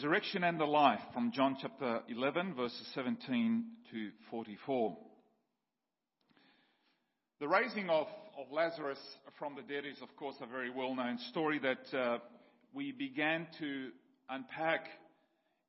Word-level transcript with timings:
resurrection 0.00 0.44
and 0.44 0.58
the 0.58 0.64
life 0.64 1.00
from 1.12 1.30
John 1.30 1.58
chapter 1.60 2.00
11, 2.08 2.54
verses 2.54 2.90
17 2.94 3.64
to 3.90 4.08
44. 4.30 4.96
The 7.38 7.46
raising 7.46 7.90
of, 7.90 8.06
of 8.38 8.50
Lazarus 8.50 8.98
from 9.38 9.56
the 9.56 9.60
dead 9.60 9.84
is, 9.84 9.98
of 10.00 10.08
course, 10.16 10.36
a 10.40 10.46
very 10.46 10.70
well 10.70 10.94
known 10.94 11.18
story 11.28 11.58
that 11.58 11.98
uh, 11.98 12.18
we 12.72 12.92
began 12.92 13.46
to 13.58 13.90
unpack 14.30 14.86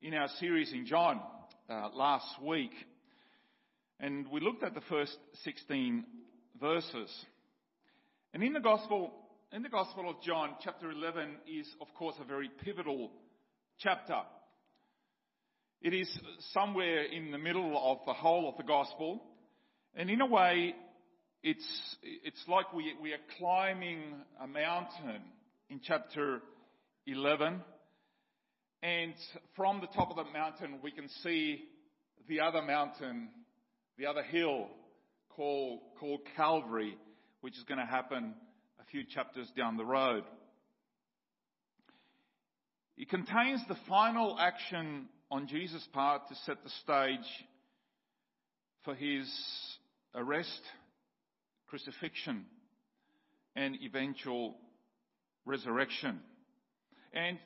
in 0.00 0.14
our 0.14 0.28
series 0.40 0.72
in 0.72 0.86
John 0.86 1.20
uh, 1.68 1.90
last 1.92 2.40
week. 2.42 2.72
And 4.00 4.26
we 4.32 4.40
looked 4.40 4.62
at 4.62 4.72
the 4.72 4.80
first 4.88 5.14
16 5.44 6.06
verses. 6.58 7.10
And 8.32 8.42
in 8.42 8.54
the 8.54 8.60
Gospel, 8.60 9.12
in 9.52 9.62
the 9.62 9.68
Gospel 9.68 10.08
of 10.08 10.22
John, 10.22 10.54
chapter 10.64 10.90
11 10.90 11.32
is, 11.46 11.68
of 11.82 11.88
course, 11.92 12.16
a 12.18 12.24
very 12.24 12.50
pivotal 12.64 13.10
chapter. 13.82 14.20
It 15.80 15.92
is 15.94 16.08
somewhere 16.52 17.02
in 17.02 17.32
the 17.32 17.38
middle 17.38 17.76
of 17.76 17.98
the 18.06 18.12
whole 18.12 18.48
of 18.48 18.56
the 18.56 18.62
gospel. 18.62 19.20
And 19.96 20.08
in 20.08 20.20
a 20.20 20.26
way, 20.26 20.74
it's, 21.42 21.96
it's 22.02 22.42
like 22.46 22.72
we, 22.72 22.94
we 23.02 23.12
are 23.12 23.18
climbing 23.38 24.14
a 24.40 24.46
mountain 24.46 25.22
in 25.68 25.80
chapter 25.82 26.40
11. 27.06 27.60
And 28.82 29.14
from 29.56 29.80
the 29.80 29.88
top 29.88 30.10
of 30.10 30.16
the 30.16 30.32
mountain, 30.32 30.78
we 30.82 30.92
can 30.92 31.08
see 31.22 31.64
the 32.28 32.40
other 32.40 32.62
mountain, 32.62 33.28
the 33.98 34.06
other 34.06 34.22
hill 34.22 34.68
called, 35.30 35.80
called 35.98 36.20
Calvary, 36.36 36.96
which 37.40 37.56
is 37.58 37.64
going 37.64 37.80
to 37.80 37.86
happen 37.86 38.34
a 38.80 38.84
few 38.84 39.02
chapters 39.04 39.48
down 39.56 39.76
the 39.76 39.84
road. 39.84 40.22
It 43.02 43.08
contains 43.08 43.60
the 43.66 43.76
final 43.88 44.38
action 44.38 45.06
on 45.28 45.48
Jesus' 45.48 45.88
part 45.92 46.28
to 46.28 46.36
set 46.46 46.62
the 46.62 46.70
stage 46.84 47.26
for 48.84 48.94
his 48.94 49.28
arrest, 50.14 50.60
crucifixion, 51.66 52.44
and 53.56 53.76
eventual 53.82 54.54
resurrection. 55.44 56.20
And 57.12 57.40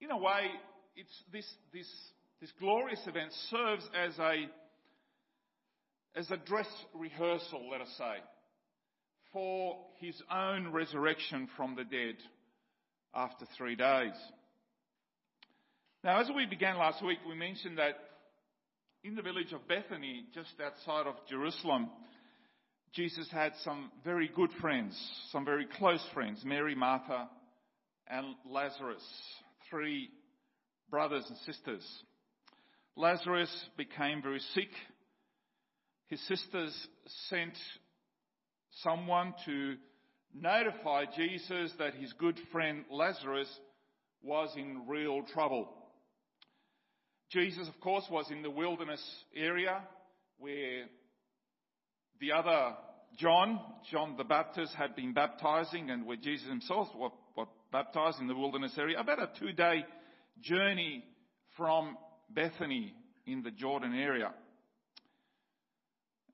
in 0.00 0.10
a 0.10 0.16
way, 0.16 0.46
it's 0.96 1.12
this, 1.30 1.44
this, 1.74 1.86
this 2.40 2.50
glorious 2.58 3.06
event 3.06 3.32
serves 3.50 3.86
as 3.94 4.18
a, 4.18 4.46
as 6.16 6.30
a 6.30 6.38
dress 6.38 6.68
rehearsal, 6.94 7.68
let 7.70 7.82
us 7.82 7.94
say, 7.98 8.16
for 9.30 9.76
his 9.98 10.14
own 10.34 10.72
resurrection 10.72 11.50
from 11.54 11.76
the 11.76 11.84
dead 11.84 12.16
after 13.14 13.44
three 13.58 13.76
days. 13.76 14.14
Now, 16.02 16.18
as 16.18 16.30
we 16.34 16.46
began 16.46 16.78
last 16.78 17.04
week, 17.04 17.18
we 17.28 17.34
mentioned 17.34 17.76
that 17.76 17.98
in 19.04 19.14
the 19.14 19.20
village 19.20 19.52
of 19.52 19.68
Bethany, 19.68 20.24
just 20.34 20.48
outside 20.64 21.06
of 21.06 21.14
Jerusalem, 21.28 21.90
Jesus 22.94 23.28
had 23.30 23.52
some 23.64 23.90
very 24.02 24.30
good 24.34 24.48
friends, 24.62 24.98
some 25.30 25.44
very 25.44 25.66
close 25.76 26.02
friends, 26.14 26.40
Mary, 26.42 26.74
Martha, 26.74 27.28
and 28.08 28.34
Lazarus, 28.48 29.02
three 29.68 30.08
brothers 30.90 31.26
and 31.28 31.36
sisters. 31.40 31.86
Lazarus 32.96 33.54
became 33.76 34.22
very 34.22 34.40
sick. 34.54 34.70
His 36.06 36.26
sisters 36.26 36.88
sent 37.28 37.52
someone 38.82 39.34
to 39.44 39.76
notify 40.34 41.04
Jesus 41.14 41.74
that 41.78 41.92
his 41.92 42.14
good 42.14 42.40
friend 42.50 42.86
Lazarus 42.90 43.48
was 44.22 44.48
in 44.56 44.84
real 44.88 45.22
trouble. 45.34 45.68
Jesus, 47.30 47.68
of 47.68 47.80
course, 47.80 48.04
was 48.10 48.30
in 48.30 48.42
the 48.42 48.50
wilderness 48.50 49.02
area 49.34 49.82
where 50.38 50.86
the 52.20 52.32
other 52.32 52.74
John, 53.18 53.60
John 53.90 54.16
the 54.16 54.24
Baptist, 54.24 54.74
had 54.74 54.96
been 54.96 55.12
baptizing 55.12 55.90
and 55.90 56.06
where 56.06 56.16
Jesus 56.16 56.48
himself 56.48 56.88
was, 56.94 57.12
baptized 57.72 58.20
in 58.20 58.26
the 58.26 58.34
wilderness 58.34 58.72
area. 58.76 58.98
About 58.98 59.20
a 59.20 59.30
two 59.38 59.52
day 59.52 59.84
journey 60.40 61.04
from 61.56 61.96
Bethany 62.28 62.94
in 63.26 63.42
the 63.42 63.50
Jordan 63.50 63.94
area. 63.94 64.32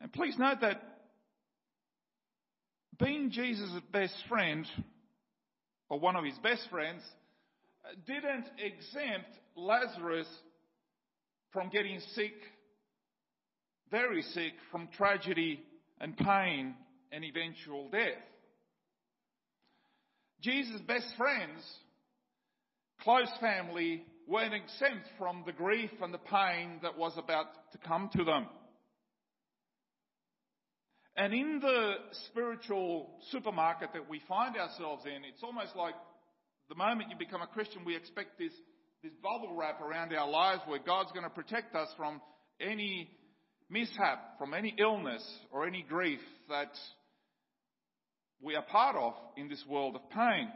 And 0.00 0.12
please 0.12 0.36
note 0.38 0.60
that 0.62 0.82
being 2.98 3.30
Jesus' 3.30 3.70
best 3.92 4.14
friend, 4.28 4.66
or 5.90 6.00
one 6.00 6.16
of 6.16 6.24
his 6.24 6.38
best 6.38 6.68
friends, 6.70 7.02
didn't 8.06 8.46
exempt 8.58 9.28
Lazarus 9.54 10.28
from 11.52 11.68
getting 11.68 12.00
sick, 12.14 12.34
very 13.90 14.22
sick, 14.22 14.52
from 14.70 14.88
tragedy 14.96 15.60
and 16.00 16.16
pain 16.16 16.74
and 17.12 17.24
eventual 17.24 17.88
death. 17.90 18.22
Jesus' 20.40 20.80
best 20.82 21.06
friends, 21.16 21.62
close 23.02 23.30
family, 23.40 24.04
weren't 24.26 24.54
exempt 24.54 25.06
from 25.18 25.44
the 25.46 25.52
grief 25.52 25.90
and 26.02 26.12
the 26.12 26.18
pain 26.18 26.78
that 26.82 26.98
was 26.98 27.12
about 27.16 27.46
to 27.72 27.78
come 27.78 28.10
to 28.16 28.24
them. 28.24 28.46
And 31.16 31.32
in 31.32 31.60
the 31.60 31.94
spiritual 32.28 33.08
supermarket 33.30 33.90
that 33.94 34.08
we 34.10 34.20
find 34.28 34.56
ourselves 34.56 35.04
in, 35.06 35.24
it's 35.24 35.42
almost 35.42 35.74
like 35.74 35.94
the 36.68 36.74
moment 36.74 37.08
you 37.10 37.16
become 37.16 37.40
a 37.40 37.46
Christian, 37.46 37.84
we 37.84 37.96
expect 37.96 38.38
this 38.38 38.52
this 39.06 39.14
bubble 39.22 39.54
wrap 39.54 39.80
around 39.80 40.12
our 40.12 40.28
lives 40.28 40.62
where 40.66 40.80
God's 40.80 41.12
going 41.12 41.22
to 41.22 41.30
protect 41.30 41.76
us 41.76 41.88
from 41.96 42.20
any 42.60 43.08
mishap, 43.70 44.36
from 44.36 44.52
any 44.52 44.74
illness 44.80 45.24
or 45.52 45.64
any 45.64 45.84
grief 45.88 46.18
that 46.48 46.72
we 48.42 48.56
are 48.56 48.62
part 48.62 48.96
of 48.96 49.12
in 49.36 49.48
this 49.48 49.62
world 49.68 49.94
of 49.94 50.10
pain. 50.10 50.48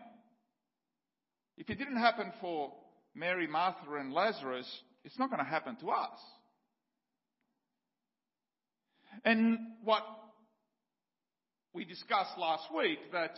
If 1.59 1.71
it 1.71 1.79
didn't 1.79 1.99
happen 1.99 2.33
for 2.41 2.73
Mary, 3.15 3.47
Martha, 3.47 3.95
and 4.01 4.13
Lazarus, 4.13 4.67
it's 5.05 5.19
not 5.19 5.31
going 5.31 5.45
to 5.45 5.49
happen 5.49 5.77
to 5.77 5.91
us. 5.91 6.19
And 9.25 9.59
what 9.85 10.03
we 11.73 11.85
discussed 11.85 12.37
last 12.37 12.65
week 12.77 12.99
that 13.13 13.37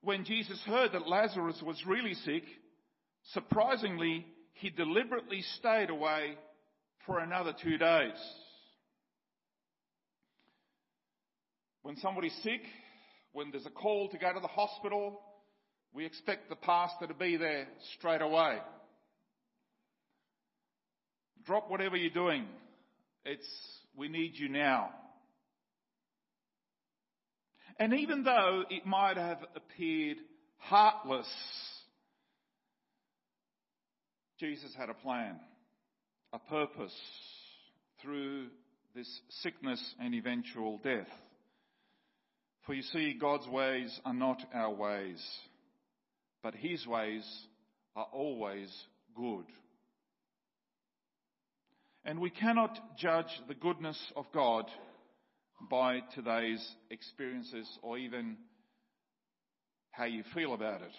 when 0.00 0.24
Jesus 0.24 0.62
heard 0.66 0.92
that 0.92 1.06
Lazarus 1.06 1.60
was 1.62 1.76
really 1.86 2.14
sick, 2.14 2.44
Surprisingly, 3.32 4.26
he 4.52 4.70
deliberately 4.70 5.42
stayed 5.58 5.90
away 5.90 6.36
for 7.06 7.18
another 7.18 7.54
two 7.62 7.78
days. 7.78 8.12
When 11.82 11.96
somebody's 11.96 12.34
sick, 12.42 12.62
when 13.32 13.50
there's 13.50 13.66
a 13.66 13.70
call 13.70 14.08
to 14.08 14.18
go 14.18 14.32
to 14.32 14.40
the 14.40 14.46
hospital, 14.46 15.20
we 15.92 16.06
expect 16.06 16.48
the 16.48 16.56
pastor 16.56 17.06
to 17.06 17.14
be 17.14 17.36
there 17.36 17.66
straight 17.98 18.22
away. 18.22 18.58
Drop 21.44 21.70
whatever 21.70 21.96
you're 21.96 22.10
doing. 22.10 22.46
It's, 23.24 23.46
we 23.96 24.08
need 24.08 24.32
you 24.34 24.48
now. 24.48 24.90
And 27.78 27.92
even 27.94 28.22
though 28.22 28.64
it 28.70 28.86
might 28.86 29.16
have 29.16 29.38
appeared 29.56 30.18
heartless 30.58 31.28
Jesus 34.44 34.74
had 34.76 34.90
a 34.90 34.94
plan, 34.94 35.40
a 36.34 36.38
purpose 36.38 36.94
through 38.02 38.48
this 38.94 39.08
sickness 39.40 39.82
and 39.98 40.14
eventual 40.14 40.78
death. 40.84 41.08
For 42.66 42.74
you 42.74 42.82
see, 42.82 43.16
God's 43.18 43.48
ways 43.48 43.98
are 44.04 44.12
not 44.12 44.42
our 44.52 44.74
ways, 44.74 45.24
but 46.42 46.54
His 46.54 46.86
ways 46.86 47.24
are 47.96 48.06
always 48.12 48.70
good. 49.16 49.46
And 52.04 52.18
we 52.18 52.28
cannot 52.28 52.78
judge 52.98 53.40
the 53.48 53.54
goodness 53.54 53.98
of 54.14 54.26
God 54.34 54.66
by 55.70 56.00
today's 56.14 56.62
experiences 56.90 57.66
or 57.80 57.96
even 57.96 58.36
how 59.90 60.04
you 60.04 60.22
feel 60.34 60.52
about 60.52 60.82
it. 60.82 60.92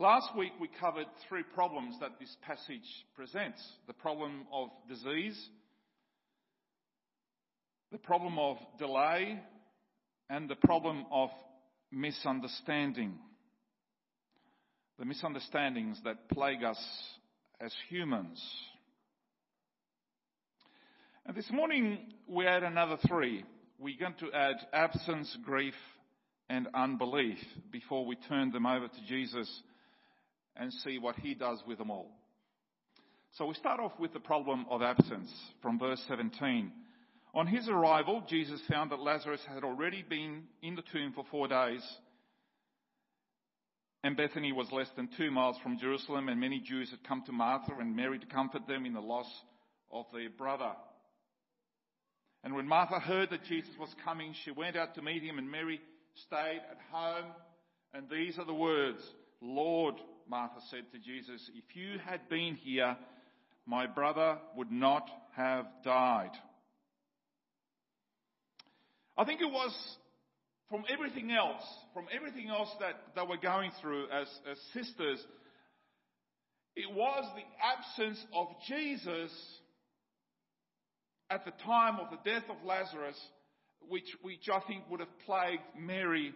Last 0.00 0.34
week 0.34 0.52
we 0.58 0.70
covered 0.80 1.08
three 1.28 1.42
problems 1.42 1.94
that 2.00 2.18
this 2.18 2.34
passage 2.40 2.88
presents. 3.14 3.62
The 3.86 3.92
problem 3.92 4.46
of 4.50 4.70
disease, 4.88 5.38
the 7.92 7.98
problem 7.98 8.38
of 8.38 8.56
delay, 8.78 9.38
and 10.30 10.48
the 10.48 10.56
problem 10.56 11.04
of 11.12 11.28
misunderstanding. 11.92 13.12
The 14.98 15.04
misunderstandings 15.04 16.00
that 16.04 16.30
plague 16.30 16.64
us 16.64 16.82
as 17.60 17.74
humans. 17.90 18.42
And 21.26 21.36
this 21.36 21.50
morning 21.52 21.98
we 22.26 22.46
add 22.46 22.62
another 22.62 22.96
three. 23.06 23.44
We're 23.78 24.00
going 24.00 24.14
to 24.20 24.32
add 24.32 24.56
absence, 24.72 25.36
grief, 25.44 25.74
and 26.48 26.68
unbelief 26.72 27.36
before 27.70 28.06
we 28.06 28.16
turn 28.30 28.50
them 28.50 28.64
over 28.64 28.88
to 28.88 29.06
Jesus 29.06 29.62
and 30.56 30.72
see 30.72 30.98
what 30.98 31.16
he 31.16 31.34
does 31.34 31.62
with 31.66 31.78
them 31.78 31.90
all. 31.90 32.10
So 33.32 33.46
we 33.46 33.54
start 33.54 33.80
off 33.80 33.92
with 33.98 34.12
the 34.12 34.20
problem 34.20 34.66
of 34.70 34.82
absence 34.82 35.30
from 35.62 35.78
verse 35.78 36.02
17. 36.08 36.72
On 37.32 37.46
his 37.46 37.68
arrival, 37.68 38.24
Jesus 38.28 38.60
found 38.68 38.90
that 38.90 39.00
Lazarus 39.00 39.40
had 39.48 39.62
already 39.62 40.02
been 40.02 40.44
in 40.62 40.74
the 40.74 40.82
tomb 40.92 41.12
for 41.14 41.24
four 41.30 41.46
days. 41.46 41.82
And 44.02 44.16
Bethany 44.16 44.52
was 44.52 44.72
less 44.72 44.88
than 44.96 45.08
two 45.16 45.30
miles 45.30 45.56
from 45.62 45.78
Jerusalem, 45.78 46.28
and 46.28 46.40
many 46.40 46.58
Jews 46.58 46.90
had 46.90 47.04
come 47.06 47.22
to 47.26 47.32
Martha 47.32 47.72
and 47.78 47.94
Mary 47.94 48.18
to 48.18 48.26
comfort 48.26 48.66
them 48.66 48.84
in 48.84 48.94
the 48.94 49.00
loss 49.00 49.30
of 49.92 50.06
their 50.12 50.30
brother. 50.30 50.72
And 52.42 52.54
when 52.54 52.66
Martha 52.66 52.98
heard 52.98 53.30
that 53.30 53.44
Jesus 53.44 53.72
was 53.78 53.94
coming, 54.04 54.34
she 54.44 54.50
went 54.50 54.76
out 54.76 54.94
to 54.94 55.02
meet 55.02 55.22
him, 55.22 55.38
and 55.38 55.50
Mary 55.50 55.80
stayed 56.26 56.62
at 56.70 56.78
home. 56.90 57.26
And 57.92 58.08
these 58.08 58.38
are 58.38 58.46
the 58.46 58.54
words 58.54 59.02
Lord, 59.42 59.94
Martha 60.30 60.60
said 60.70 60.84
to 60.92 60.98
Jesus, 61.00 61.50
if 61.56 61.74
you 61.74 61.98
had 62.06 62.28
been 62.28 62.54
here, 62.54 62.96
my 63.66 63.88
brother 63.88 64.38
would 64.56 64.70
not 64.70 65.10
have 65.34 65.66
died. 65.84 66.30
I 69.18 69.24
think 69.24 69.40
it 69.40 69.50
was 69.52 69.74
from 70.68 70.84
everything 70.88 71.32
else, 71.32 71.64
from 71.92 72.06
everything 72.14 72.48
else 72.48 72.68
that 72.78 72.94
they 73.16 73.26
were 73.28 73.38
going 73.38 73.72
through 73.82 74.04
as, 74.04 74.28
as 74.48 74.56
sisters, 74.72 75.18
it 76.76 76.94
was 76.94 77.24
the 77.34 77.42
absence 77.66 78.24
of 78.32 78.46
Jesus 78.68 79.32
at 81.28 81.44
the 81.44 81.52
time 81.64 81.98
of 81.98 82.06
the 82.10 82.30
death 82.30 82.44
of 82.48 82.64
Lazarus, 82.64 83.18
which, 83.88 84.06
which 84.22 84.48
I 84.48 84.60
think 84.68 84.84
would 84.88 85.00
have 85.00 85.18
plagued 85.26 85.62
Mary 85.76 86.32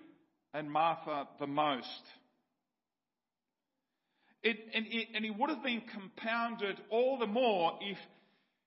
and 0.52 0.68
Martha 0.68 1.28
the 1.38 1.46
most. 1.46 1.86
It, 4.44 4.58
and, 4.74 4.84
it, 4.90 5.08
and 5.14 5.24
it 5.24 5.30
would 5.38 5.48
have 5.48 5.62
been 5.62 5.82
compounded 5.90 6.76
all 6.90 7.18
the 7.18 7.26
more 7.26 7.78
if, 7.80 7.96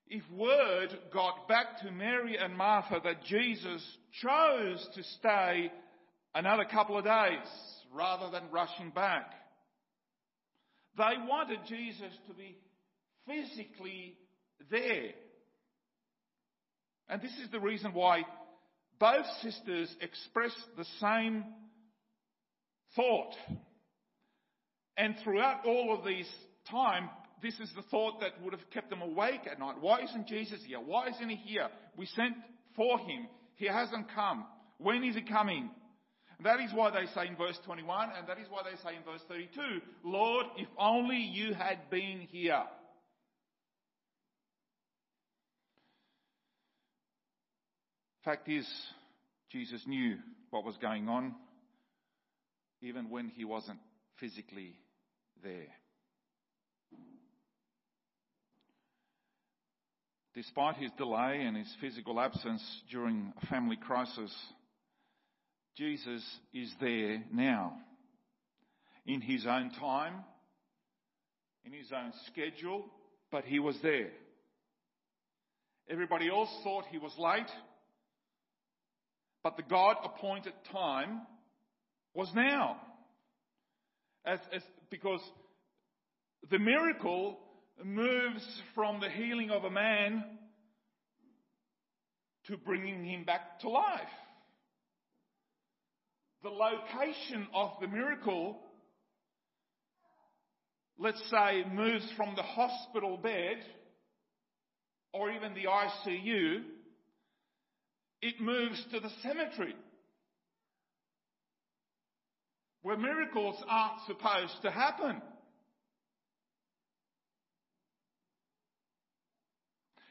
if 0.08 0.24
word 0.32 0.88
got 1.12 1.46
back 1.46 1.80
to 1.82 1.92
Mary 1.92 2.36
and 2.36 2.56
Martha 2.56 3.00
that 3.04 3.22
Jesus 3.22 3.80
chose 4.20 4.88
to 4.96 5.04
stay 5.04 5.70
another 6.34 6.64
couple 6.64 6.98
of 6.98 7.04
days 7.04 7.46
rather 7.94 8.28
than 8.28 8.50
rushing 8.50 8.90
back. 8.90 9.32
They 10.96 11.14
wanted 11.28 11.60
Jesus 11.68 12.12
to 12.26 12.34
be 12.34 12.56
physically 13.24 14.16
there. 14.72 15.12
And 17.08 17.22
this 17.22 17.38
is 17.40 17.52
the 17.52 17.60
reason 17.60 17.94
why 17.94 18.24
both 18.98 19.26
sisters 19.42 19.94
expressed 20.00 20.56
the 20.76 20.86
same 21.00 21.44
thought. 22.96 23.34
And 24.98 25.14
throughout 25.22 25.64
all 25.64 25.96
of 25.96 26.04
these 26.04 26.28
time, 26.68 27.08
this 27.40 27.54
is 27.60 27.70
the 27.76 27.82
thought 27.82 28.20
that 28.20 28.42
would 28.42 28.52
have 28.52 28.68
kept 28.70 28.90
them 28.90 29.00
awake 29.00 29.42
at 29.50 29.60
night. 29.60 29.76
Why 29.80 30.00
isn't 30.02 30.26
Jesus 30.26 30.58
here? 30.66 30.80
Why 30.80 31.08
isn't 31.08 31.28
he 31.28 31.36
here? 31.36 31.68
We 31.96 32.06
sent 32.06 32.34
for 32.74 32.98
him. 32.98 33.28
He 33.54 33.68
hasn't 33.68 34.12
come. 34.12 34.44
When 34.78 35.04
is 35.04 35.14
he 35.14 35.22
coming? 35.22 35.70
That 36.42 36.60
is 36.60 36.72
why 36.74 36.90
they 36.90 37.06
say 37.14 37.28
in 37.28 37.36
verse 37.36 37.58
21, 37.64 38.10
and 38.16 38.28
that 38.28 38.38
is 38.38 38.46
why 38.48 38.62
they 38.62 38.76
say 38.82 38.96
in 38.96 39.02
verse 39.04 39.22
32, 39.28 39.80
Lord, 40.04 40.46
if 40.56 40.68
only 40.78 41.16
you 41.16 41.54
had 41.54 41.90
been 41.90 42.20
here. 42.30 42.62
Fact 48.24 48.48
is, 48.48 48.68
Jesus 49.50 49.82
knew 49.86 50.16
what 50.50 50.64
was 50.64 50.76
going 50.76 51.08
on, 51.08 51.34
even 52.82 53.10
when 53.10 53.28
he 53.28 53.44
wasn't 53.44 53.78
physically 54.20 54.76
there. 55.42 55.68
Despite 60.34 60.76
his 60.76 60.90
delay 60.96 61.42
and 61.42 61.56
his 61.56 61.72
physical 61.80 62.20
absence 62.20 62.62
during 62.90 63.32
a 63.42 63.46
family 63.46 63.76
crisis, 63.76 64.32
Jesus 65.76 66.22
is 66.52 66.72
there 66.80 67.24
now. 67.32 67.74
In 69.06 69.20
his 69.20 69.46
own 69.46 69.70
time, 69.80 70.14
in 71.64 71.72
his 71.72 71.90
own 71.92 72.12
schedule, 72.26 72.84
but 73.32 73.44
he 73.44 73.58
was 73.58 73.76
there. 73.82 74.10
Everybody 75.90 76.28
else 76.28 76.50
thought 76.62 76.84
he 76.90 76.98
was 76.98 77.12
late, 77.18 77.50
but 79.42 79.56
the 79.56 79.62
God 79.62 79.96
appointed 80.04 80.52
time 80.70 81.22
was 82.14 82.30
now. 82.34 82.76
As, 84.24 84.38
as, 84.52 84.62
because 84.90 85.20
the 86.50 86.58
miracle 86.58 87.38
moves 87.84 88.44
from 88.74 89.00
the 89.00 89.10
healing 89.10 89.50
of 89.50 89.64
a 89.64 89.70
man 89.70 90.24
to 92.46 92.56
bringing 92.56 93.04
him 93.04 93.24
back 93.24 93.60
to 93.60 93.68
life. 93.68 94.00
The 96.42 96.48
location 96.48 97.46
of 97.54 97.72
the 97.80 97.88
miracle, 97.88 98.58
let's 100.98 101.22
say, 101.30 101.64
moves 101.72 102.08
from 102.16 102.34
the 102.36 102.42
hospital 102.42 103.16
bed 103.16 103.58
or 105.12 105.30
even 105.30 105.54
the 105.54 105.64
ICU, 105.64 106.62
it 108.22 108.40
moves 108.40 108.82
to 108.92 109.00
the 109.00 109.10
cemetery 109.22 109.74
where 112.82 112.96
miracles 112.96 113.56
aren't 113.68 114.00
supposed 114.06 114.62
to 114.62 114.70
happen. 114.70 115.20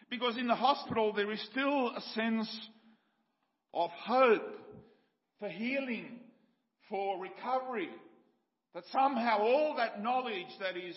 Because 0.09 0.37
in 0.37 0.47
the 0.47 0.55
hospital 0.55 1.13
there 1.13 1.31
is 1.31 1.41
still 1.51 1.89
a 1.89 2.01
sense 2.13 2.49
of 3.73 3.89
hope 3.91 4.55
for 5.39 5.49
healing, 5.49 6.19
for 6.89 7.21
recovery. 7.21 7.89
That 8.73 8.83
somehow 8.91 9.39
all 9.39 9.75
that 9.77 10.01
knowledge 10.01 10.47
that 10.59 10.77
is 10.77 10.95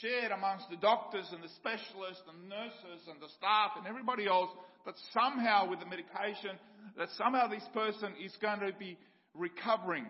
shared 0.00 0.32
amongst 0.32 0.68
the 0.70 0.76
doctors 0.76 1.26
and 1.32 1.42
the 1.42 1.48
specialists 1.56 2.22
and 2.28 2.48
nurses 2.48 3.08
and 3.10 3.20
the 3.20 3.28
staff 3.36 3.72
and 3.76 3.86
everybody 3.86 4.26
else, 4.26 4.50
that 4.84 4.94
somehow 5.12 5.68
with 5.68 5.80
the 5.80 5.86
medication, 5.86 6.58
that 6.96 7.08
somehow 7.16 7.48
this 7.48 7.64
person 7.74 8.12
is 8.22 8.32
going 8.40 8.60
to 8.60 8.72
be 8.78 8.96
recovering. 9.34 10.06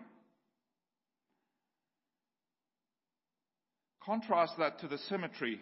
Contrast 4.07 4.53
that 4.57 4.79
to 4.79 4.87
the 4.87 4.97
cemetery 5.09 5.59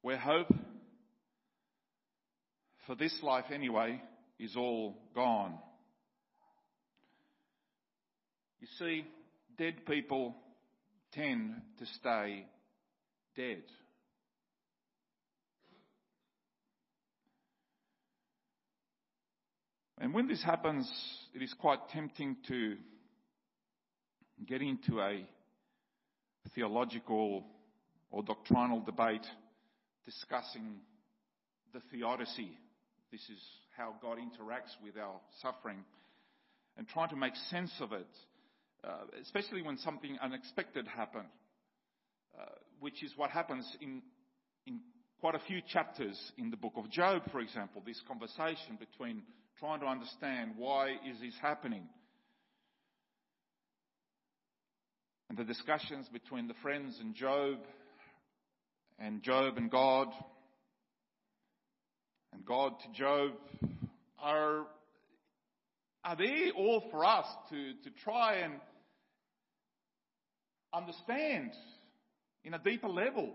where 0.00 0.16
hope, 0.16 0.50
for 2.86 2.94
this 2.94 3.14
life 3.22 3.44
anyway, 3.52 4.00
is 4.40 4.56
all 4.56 4.96
gone. 5.14 5.58
You 8.58 8.66
see, 8.78 9.04
dead 9.58 9.84
people 9.84 10.34
tend 11.12 11.60
to 11.78 11.84
stay 12.00 12.46
dead. 13.36 13.64
And 19.98 20.14
when 20.14 20.26
this 20.26 20.42
happens, 20.42 20.90
it 21.34 21.42
is 21.42 21.52
quite 21.60 21.86
tempting 21.90 22.38
to 22.48 22.76
get 24.46 24.62
into 24.62 25.02
a 25.02 25.28
theological 26.54 27.44
or 28.10 28.22
doctrinal 28.22 28.80
debate 28.80 29.26
discussing 30.04 30.76
the 31.72 31.80
theodicy. 31.90 32.50
This 33.10 33.22
is 33.22 33.40
how 33.76 33.94
God 34.00 34.18
interacts 34.18 34.74
with 34.82 34.96
our 34.96 35.20
suffering 35.42 35.84
and 36.76 36.88
trying 36.88 37.08
to 37.10 37.16
make 37.16 37.34
sense 37.50 37.72
of 37.80 37.92
it, 37.92 38.06
uh, 38.84 39.04
especially 39.22 39.62
when 39.62 39.78
something 39.78 40.16
unexpected 40.22 40.86
happened, 40.86 41.28
uh, 42.38 42.44
which 42.80 43.02
is 43.02 43.12
what 43.16 43.30
happens 43.30 43.66
in, 43.80 44.02
in 44.66 44.80
quite 45.20 45.34
a 45.34 45.40
few 45.46 45.60
chapters 45.72 46.18
in 46.36 46.50
the 46.50 46.56
book 46.56 46.74
of 46.76 46.90
Job, 46.90 47.22
for 47.30 47.40
example, 47.40 47.82
this 47.86 48.00
conversation 48.06 48.76
between 48.78 49.22
trying 49.58 49.80
to 49.80 49.86
understand 49.86 50.52
why 50.56 50.90
is 51.08 51.20
this 51.20 51.34
happening. 51.40 51.84
And 55.28 55.38
the 55.38 55.44
discussions 55.44 56.08
between 56.12 56.48
the 56.48 56.54
friends 56.62 56.98
and 57.00 57.14
Job 57.14 57.58
and 58.98 59.22
Job 59.22 59.56
and 59.56 59.70
God 59.70 60.08
and 62.32 62.44
God 62.44 62.74
to 62.80 62.98
Job 62.98 63.32
are, 64.18 64.66
are 66.04 66.16
they 66.16 66.50
all 66.56 66.84
for 66.90 67.04
us 67.04 67.26
to, 67.50 67.72
to 67.84 67.90
try 68.02 68.36
and 68.36 68.54
understand 70.72 71.52
in 72.44 72.54
a 72.54 72.58
deeper 72.58 72.88
level 72.88 73.34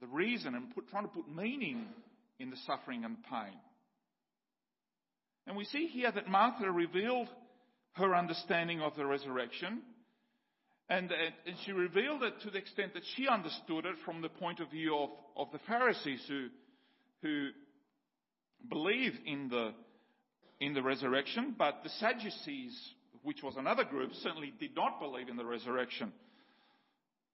the 0.00 0.06
reason 0.06 0.54
and 0.54 0.74
put, 0.74 0.88
trying 0.88 1.04
to 1.04 1.08
put 1.08 1.28
meaning 1.28 1.86
in 2.38 2.50
the 2.50 2.56
suffering 2.66 3.04
and 3.04 3.16
pain. 3.24 3.56
And 5.46 5.56
we 5.56 5.64
see 5.64 5.86
here 5.86 6.12
that 6.12 6.28
Martha 6.28 6.70
revealed 6.70 7.28
her 7.92 8.14
understanding 8.14 8.80
of 8.80 8.94
the 8.96 9.06
resurrection 9.06 9.80
And, 10.90 11.12
uh, 11.12 11.14
and 11.46 11.56
she 11.64 11.72
revealed 11.72 12.22
it 12.22 12.40
to 12.42 12.50
the 12.50 12.58
extent 12.58 12.94
that 12.94 13.02
she 13.14 13.28
understood 13.28 13.84
it 13.84 13.96
from 14.04 14.22
the 14.22 14.30
point 14.30 14.60
of 14.60 14.70
view 14.70 14.96
of, 14.96 15.10
of 15.36 15.52
the 15.52 15.58
Pharisees 15.66 16.24
who, 16.28 16.48
who 17.22 17.48
believed 18.70 19.18
in 19.26 19.48
the, 19.48 19.72
in 20.60 20.72
the 20.72 20.82
resurrection, 20.82 21.54
but 21.58 21.80
the 21.82 21.90
Sadducees, 21.90 22.74
which 23.22 23.42
was 23.42 23.54
another 23.56 23.84
group, 23.84 24.12
certainly 24.22 24.52
did 24.58 24.74
not 24.74 24.98
believe 24.98 25.28
in 25.28 25.36
the 25.36 25.44
resurrection. 25.44 26.12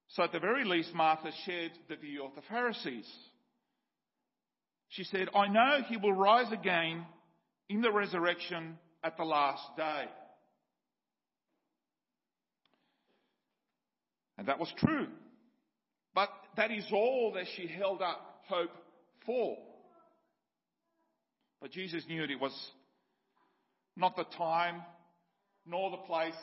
So 0.08 0.24
at 0.24 0.32
the 0.32 0.40
very 0.40 0.64
least, 0.64 0.92
Martha 0.92 1.30
shared 1.46 1.72
the 1.88 1.96
view 1.96 2.24
of 2.24 2.34
the 2.34 2.42
Pharisees. 2.42 3.10
She 4.88 5.04
said, 5.04 5.28
I 5.34 5.48
know 5.48 5.78
he 5.88 5.96
will 5.96 6.12
rise 6.12 6.52
again 6.52 7.04
in 7.68 7.80
the 7.80 7.92
resurrection 7.92 8.78
at 9.02 9.16
the 9.16 9.24
last 9.24 9.64
day. 9.76 10.06
And 14.38 14.48
that 14.48 14.58
was 14.58 14.72
true. 14.78 15.06
But 16.14 16.30
that 16.56 16.70
is 16.70 16.84
all 16.92 17.32
that 17.34 17.46
she 17.56 17.66
held 17.66 18.02
up 18.02 18.42
hope 18.48 18.70
for. 19.26 19.56
But 21.60 21.70
Jesus 21.70 22.04
knew 22.08 22.22
it 22.24 22.40
was 22.40 22.54
not 23.96 24.16
the 24.16 24.24
time 24.36 24.82
nor 25.66 25.90
the 25.90 25.96
place 25.96 26.34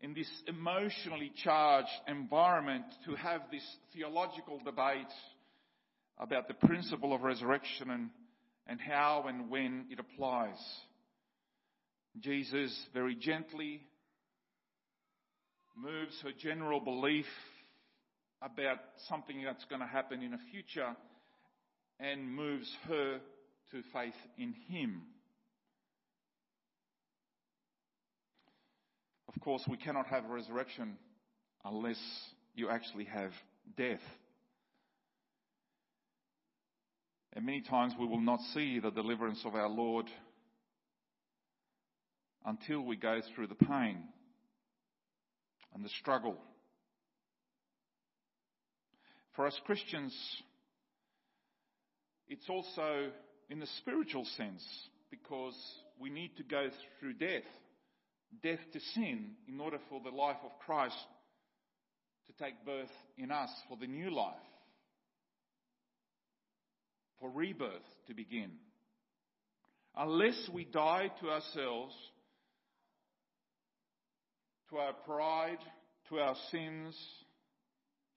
in 0.00 0.14
this 0.14 0.28
emotionally 0.46 1.32
charged 1.42 1.88
environment 2.06 2.84
to 3.04 3.14
have 3.14 3.42
this 3.50 3.64
theological 3.92 4.58
debate 4.64 5.12
about 6.18 6.48
the 6.48 6.54
principle 6.54 7.12
of 7.12 7.22
resurrection 7.22 7.90
and, 7.90 8.10
and 8.66 8.80
how 8.80 9.24
and 9.28 9.50
when 9.50 9.86
it 9.90 9.98
applies. 9.98 10.58
Jesus 12.18 12.74
very 12.94 13.14
gently 13.14 13.82
moves 15.80 16.20
her 16.22 16.32
general 16.38 16.80
belief 16.80 17.26
about 18.42 18.78
something 19.08 19.42
that's 19.44 19.64
going 19.66 19.80
to 19.80 19.86
happen 19.86 20.22
in 20.22 20.32
the 20.32 20.38
future 20.50 20.94
and 21.98 22.34
moves 22.34 22.70
her 22.88 23.20
to 23.70 23.82
faith 23.92 24.14
in 24.38 24.54
Him. 24.68 25.02
Of 29.34 29.40
course, 29.40 29.62
we 29.68 29.76
cannot 29.76 30.06
have 30.06 30.24
resurrection 30.24 30.96
unless 31.64 32.00
you 32.54 32.68
actually 32.68 33.04
have 33.04 33.30
death. 33.76 34.00
And 37.32 37.46
many 37.46 37.60
times 37.60 37.94
we 37.98 38.06
will 38.06 38.20
not 38.20 38.40
see 38.54 38.80
the 38.80 38.90
deliverance 38.90 39.42
of 39.44 39.54
our 39.54 39.68
Lord 39.68 40.06
until 42.44 42.80
we 42.80 42.96
go 42.96 43.20
through 43.34 43.46
the 43.46 43.54
pain 43.54 44.02
and 45.74 45.84
the 45.84 45.88
struggle. 46.00 46.36
For 49.36 49.46
us 49.46 49.58
Christians, 49.64 50.14
it's 52.28 52.48
also 52.48 53.10
in 53.48 53.60
the 53.60 53.68
spiritual 53.78 54.24
sense 54.36 54.62
because 55.10 55.56
we 55.98 56.10
need 56.10 56.36
to 56.36 56.42
go 56.42 56.68
through 56.98 57.14
death, 57.14 57.42
death 58.42 58.60
to 58.72 58.80
sin, 58.94 59.32
in 59.48 59.60
order 59.60 59.78
for 59.88 60.00
the 60.00 60.14
life 60.14 60.36
of 60.44 60.50
Christ 60.64 60.96
to 62.26 62.44
take 62.44 62.64
birth 62.64 62.90
in 63.18 63.30
us 63.30 63.50
for 63.68 63.76
the 63.76 63.86
new 63.86 64.10
life, 64.10 64.34
for 67.18 67.30
rebirth 67.30 67.72
to 68.06 68.14
begin. 68.14 68.52
Unless 69.96 70.48
we 70.52 70.64
die 70.64 71.10
to 71.20 71.30
ourselves, 71.30 71.94
to 74.70 74.76
our 74.78 74.92
pride, 74.92 75.58
to 76.08 76.18
our 76.18 76.36
sins, 76.50 76.96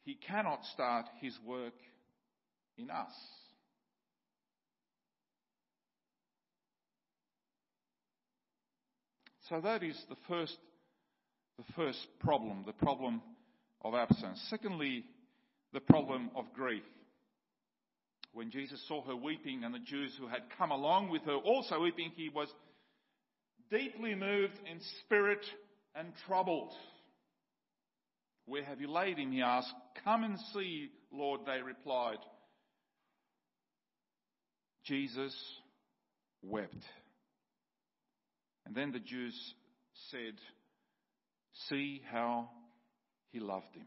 he 0.06 0.16
cannot 0.16 0.64
start 0.74 1.06
his 1.22 1.38
work 1.46 1.74
in 2.78 2.90
us. 2.90 3.14
So 9.50 9.60
that 9.62 9.84
is 9.84 10.02
the 10.10 10.16
first, 10.28 10.58
the 11.58 11.74
first 11.76 12.08
problem, 12.20 12.64
the 12.66 12.74
problem 12.74 13.22
of 13.84 13.94
absence. 13.94 14.42
Secondly, 14.50 15.04
the 15.74 15.82
problem 15.82 16.30
of 16.36 16.46
grief. 16.54 16.84
When 18.32 18.50
Jesus 18.50 18.84
saw 18.88 19.04
her 19.06 19.16
weeping 19.16 19.64
and 19.64 19.74
the 19.76 19.80
Jews 19.80 20.16
who 20.20 20.28
had 20.28 20.44
come 20.58 20.72
along 20.72 21.10
with 21.10 21.24
her 21.24 21.36
also 21.36 21.82
weeping, 21.82 22.12
he 22.16 22.30
was 22.30 22.48
deeply 23.70 24.16
moved 24.16 24.60
in 24.70 24.80
spirit 25.02 25.46
and 25.96 26.14
troubled. 26.28 26.72
Where 28.46 28.64
have 28.64 28.82
you 28.82 28.92
laid 28.92 29.18
him? 29.18 29.32
He 29.32 29.42
asked. 29.42 29.74
Come 30.04 30.24
and 30.24 30.38
see, 30.54 30.90
Lord, 31.12 31.42
they 31.46 31.62
replied. 31.62 32.18
Jesus 34.86 35.34
wept. 36.42 36.84
And 38.66 38.76
then 38.76 38.92
the 38.92 39.00
Jews 39.00 39.36
said, 40.12 40.36
See 41.70 42.02
how 42.12 42.50
he 43.32 43.40
loved 43.40 43.76
him. 43.76 43.86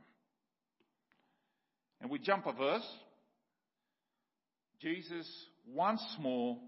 And 2.01 2.11
we 2.11 2.19
jump 2.19 2.47
a 2.47 2.53
verse. 2.53 2.87
Jesus, 4.81 5.27
once 5.75 6.05
more, 6.21 6.59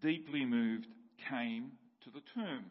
deeply 0.00 0.44
moved, 0.44 0.86
came 1.30 1.72
to 2.04 2.10
the 2.10 2.22
tomb. 2.34 2.64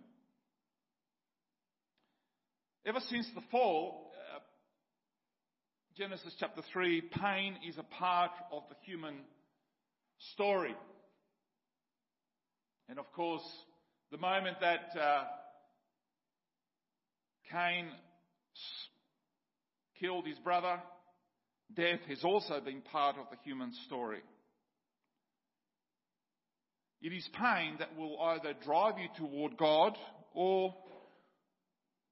Ever 2.83 2.99
since 3.09 3.27
the 3.35 3.43
fall, 3.51 4.11
uh, 4.35 4.39
Genesis 5.95 6.33
chapter 6.39 6.63
3, 6.73 7.01
pain 7.01 7.55
is 7.67 7.77
a 7.77 7.83
part 7.83 8.31
of 8.51 8.63
the 8.69 8.75
human 8.83 9.17
story. 10.33 10.75
And 12.89 12.97
of 12.97 13.11
course, 13.13 13.43
the 14.11 14.17
moment 14.17 14.57
that 14.61 14.99
uh, 14.99 15.25
Cain 17.51 17.89
killed 19.99 20.25
his 20.25 20.39
brother, 20.39 20.79
death 21.75 21.99
has 22.09 22.23
also 22.23 22.59
been 22.61 22.81
part 22.81 23.15
of 23.17 23.27
the 23.29 23.37
human 23.43 23.71
story. 23.85 24.23
It 26.99 27.13
is 27.13 27.29
pain 27.39 27.75
that 27.77 27.95
will 27.95 28.19
either 28.19 28.55
drive 28.65 28.95
you 28.97 29.07
toward 29.19 29.55
God 29.55 29.95
or 30.33 30.73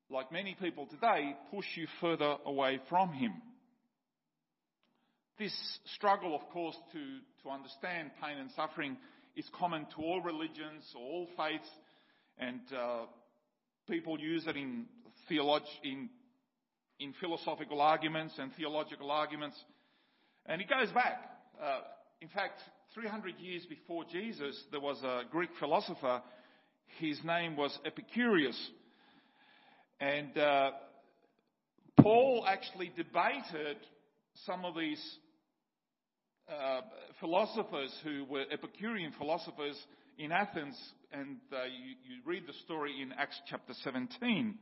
like 0.10 0.32
many 0.32 0.56
people 0.60 0.88
today, 0.88 1.36
push 1.51 1.66
you 1.75 1.88
further 2.01 2.38
away 2.46 2.80
from 2.89 3.13
Him. 3.13 3.34
This 5.38 5.56
struggle, 5.96 6.36
of 6.36 6.42
course, 6.50 6.75
to, 6.94 7.00
to 7.44 7.50
understand 7.50 8.12
pain 8.22 8.38
and 8.38 8.50
suffering 8.56 8.98
is 9.36 9.46
common 9.58 9.86
to 9.96 10.01
all 10.01 10.22
religions, 10.22 10.84
all 10.96 11.28
faiths, 11.38 11.70
and 12.38 12.60
uh, 12.75 13.06
people 13.89 14.20
use 14.20 14.46
it 14.48 14.58
in, 14.58 14.86
theolog- 15.32 15.62
in, 15.84 16.10
in 17.00 17.13
philosophical 17.22 17.80
arguments 17.80 18.34
and 18.38 18.51
theological 18.56 19.12
arguments. 19.12 19.58
And 20.46 20.62
it 20.62 20.70
goes 20.70 20.92
back. 20.92 21.22
Uh, 21.62 21.82
in 22.22 22.28
fact, 22.30 22.60
300 22.94 23.36
years 23.39 23.66
before 23.70 24.04
Jesus, 24.12 24.62
there 24.72 24.82
was 24.82 25.01
a 25.04 25.22
Greek 25.32 25.51
philosopher. 25.60 26.22
His 27.00 27.20
name 27.24 27.56
was 27.56 27.78
Epicurus. 27.86 28.58
And 30.00 30.38
uh, 30.38 30.72
Paul 32.01 32.46
actually 32.48 32.91
debated 32.96 33.77
some 34.46 34.63
of 34.63 34.75
these 34.75 35.01
uh, 36.50 36.82
philosophers 37.20 37.94
who 38.03 38.24
were 38.25 38.46
Epicurean 38.50 39.12
philosophers 39.18 39.75
in 40.18 40.32
Athens, 40.32 40.77
and 41.12 41.38
uh, 41.51 41.65
you, 41.65 41.96
you, 42.15 42.22
read 42.25 42.44
the 42.48 42.53
story 42.65 43.01
in 43.01 43.12
Acts 43.13 43.39
chapter 43.50 43.74
17. 43.84 44.58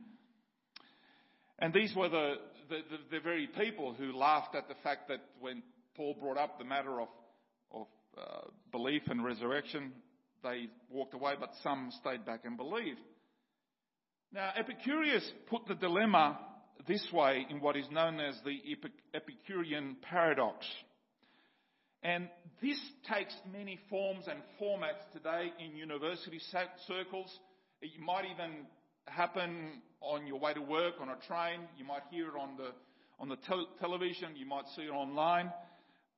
And 1.60 1.74
these 1.74 1.94
were 1.96 2.08
the, 2.08 2.34
the, 2.68 2.76
the, 2.90 3.16
the, 3.16 3.20
very 3.20 3.46
people 3.46 3.94
who 3.94 4.12
laughed 4.12 4.54
at 4.54 4.68
the 4.68 4.74
fact 4.82 5.08
that 5.08 5.20
when 5.40 5.62
Paul 5.96 6.16
brought 6.20 6.36
up 6.36 6.58
the 6.58 6.64
matter 6.64 7.00
of, 7.00 7.08
of 7.72 7.86
uh, 8.16 8.50
belief 8.70 9.02
and 9.06 9.24
resurrection, 9.24 9.92
they 10.42 10.66
walked 10.90 11.14
away, 11.14 11.34
but 11.38 11.50
some 11.62 11.90
stayed 12.00 12.24
back 12.24 12.40
and 12.44 12.56
believed. 12.56 13.00
Now, 14.30 14.50
Epicurus 14.56 15.30
put 15.48 15.66
the 15.66 15.74
dilemma 15.74 16.38
this 16.86 17.06
way 17.12 17.46
in 17.48 17.60
what 17.60 17.76
is 17.76 17.86
known 17.90 18.20
as 18.20 18.38
the 18.44 18.58
Epicurean 19.14 19.96
paradox. 20.02 20.66
And 22.02 22.28
this 22.62 22.78
takes 23.10 23.34
many 23.50 23.78
forms 23.88 24.26
and 24.28 24.40
formats 24.60 25.00
today 25.12 25.50
in 25.58 25.76
university 25.76 26.40
circles. 26.86 27.38
It 27.80 27.98
might 27.98 28.26
even 28.26 28.66
happen 29.06 29.80
on 30.02 30.26
your 30.26 30.38
way 30.38 30.52
to 30.52 30.60
work 30.60 30.94
on 31.00 31.08
a 31.08 31.16
train. 31.26 31.60
You 31.78 31.86
might 31.86 32.02
hear 32.10 32.28
it 32.28 32.38
on 32.38 32.56
the 32.56 32.72
on 33.18 33.28
the 33.28 33.36
tel- 33.36 33.66
television. 33.80 34.36
You 34.36 34.46
might 34.46 34.68
see 34.76 34.82
it 34.82 34.90
online. 34.90 35.50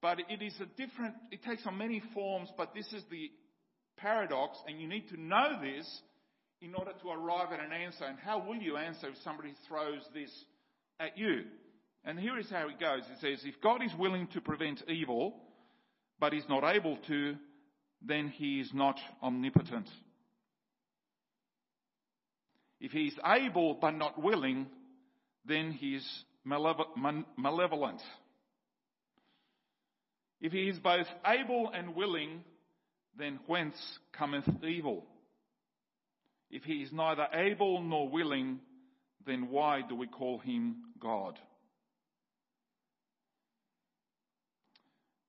But 0.03 0.19
it 0.29 0.43
is 0.43 0.55
a 0.61 0.67
different. 0.77 1.15
It 1.31 1.45
takes 1.45 1.65
on 1.65 1.79
many 1.79 2.03
forms. 2.13 2.51
But 2.57 2.75
this 2.75 2.93
is 2.93 3.05
the 3.11 3.31
paradox, 3.97 4.59
and 4.67 4.81
you 4.81 4.89
need 4.89 5.09
to 5.11 5.21
know 5.21 5.61
this 5.63 6.03
in 6.61 6.75
order 6.75 6.93
to 7.03 7.11
arrive 7.11 7.53
at 7.53 7.61
an 7.61 7.73
answer. 7.73 8.05
And 8.05 8.19
how 8.19 8.39
will 8.47 8.57
you 8.57 8.77
answer 8.77 9.09
if 9.09 9.17
somebody 9.25 9.55
throws 9.69 10.03
this 10.13 10.31
at 10.99 11.17
you? 11.17 11.45
And 12.05 12.19
here 12.19 12.39
is 12.39 12.51
how 12.51 12.69
it 12.69 12.81
goes. 12.81 13.03
It 13.11 13.19
says, 13.21 13.45
if 13.45 13.61
God 13.63 13.83
is 13.83 13.93
willing 13.99 14.27
to 14.29 14.41
prevent 14.41 14.83
evil, 14.89 15.35
but 16.19 16.35
is 16.35 16.45
not 16.49 16.65
able 16.65 16.99
to, 17.09 17.37
then 18.03 18.29
he 18.29 18.61
is 18.61 18.71
not 18.73 18.99
omnipotent. 19.23 19.89
If 22.81 22.93
he 22.93 23.07
is 23.09 23.15
able 23.25 23.75
but 23.75 23.93
not 23.93 24.23
willing, 24.23 24.67
then 25.45 25.73
he 25.73 25.97
is 25.97 26.25
malevolent. 26.45 28.01
If 30.41 30.53
he 30.53 30.69
is 30.69 30.79
both 30.79 31.07
able 31.27 31.71
and 31.75 31.95
willing, 31.95 32.43
then 33.19 33.39
whence 33.47 33.77
cometh 34.13 34.49
evil? 34.65 35.05
If 36.51 36.65
he 36.65 36.75
is 36.75 36.93
neither 36.93 37.27
able 37.33 37.81
nor 37.83 38.09
willing, 38.09 38.61
then 39.27 39.49
why 39.51 39.83
do 39.89 39.95
we 39.95 40.07
call 40.07 40.39
him 40.39 40.77
God? 41.01 41.39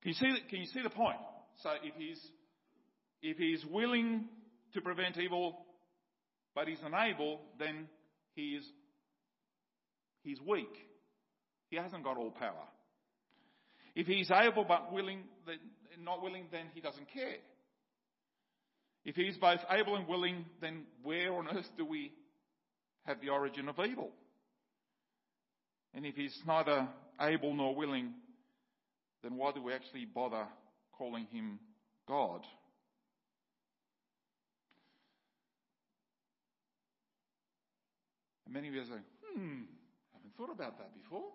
Can 0.02 0.10
you 0.10 0.16
see, 0.16 0.42
can 0.50 0.60
you 0.60 0.66
see 0.66 0.82
the 0.82 0.90
point? 0.90 1.20
So 1.62 1.70
if 1.84 1.94
he's, 1.96 2.20
if 3.22 3.38
he's 3.38 3.64
willing 3.70 4.26
to 4.74 4.82
prevent 4.82 5.18
evil, 5.18 5.66
but 6.56 6.68
he's 6.68 6.80
unable, 6.84 7.42
then 7.60 7.88
he 8.34 8.56
is, 8.56 8.66
he's 10.24 10.40
weak. 10.42 10.74
He 11.70 11.78
hasn't 11.78 12.04
got 12.04 12.18
all 12.18 12.32
power. 12.32 12.68
If 13.96 14.08
he's 14.08 14.32
able 14.32 14.64
but 14.64 14.92
willing, 14.92 15.24
then, 15.46 15.58
not 16.04 16.24
willing, 16.24 16.48
then 16.52 16.66
he 16.74 16.82
doesn't 16.82 17.08
care. 17.14 17.36
If 19.04 19.16
he 19.16 19.24
is 19.24 19.38
both 19.38 19.60
able 19.70 19.96
and 19.96 20.08
willing, 20.08 20.46
then 20.62 20.84
where 21.04 21.34
on 21.34 21.48
earth 21.48 21.70
do 21.78 21.86
we 21.86 22.12
have 23.04 23.20
the 23.22 23.30
origin 23.30 23.68
of 23.68 23.80
evil? 23.80 24.12
And 25.94 26.06
if 26.06 26.16
he's 26.16 26.38
neither 26.46 26.88
able 27.20 27.54
nor 27.54 27.76
willing, 27.76 28.14
then 29.24 29.36
why 29.36 29.52
do 29.52 29.62
we 29.62 29.74
actually 29.74 30.06
bother 30.06 30.46
calling 30.98 31.26
him 31.32 31.60
God? 32.08 32.42
And 38.46 38.54
many 38.54 38.68
of 38.68 38.74
you 38.76 38.84
say, 38.84 39.02
hmm, 39.34 39.62
I 40.14 40.18
haven't 40.18 40.36
thought 40.38 40.52
about 40.52 40.78
that 40.78 40.94
before. 41.02 41.32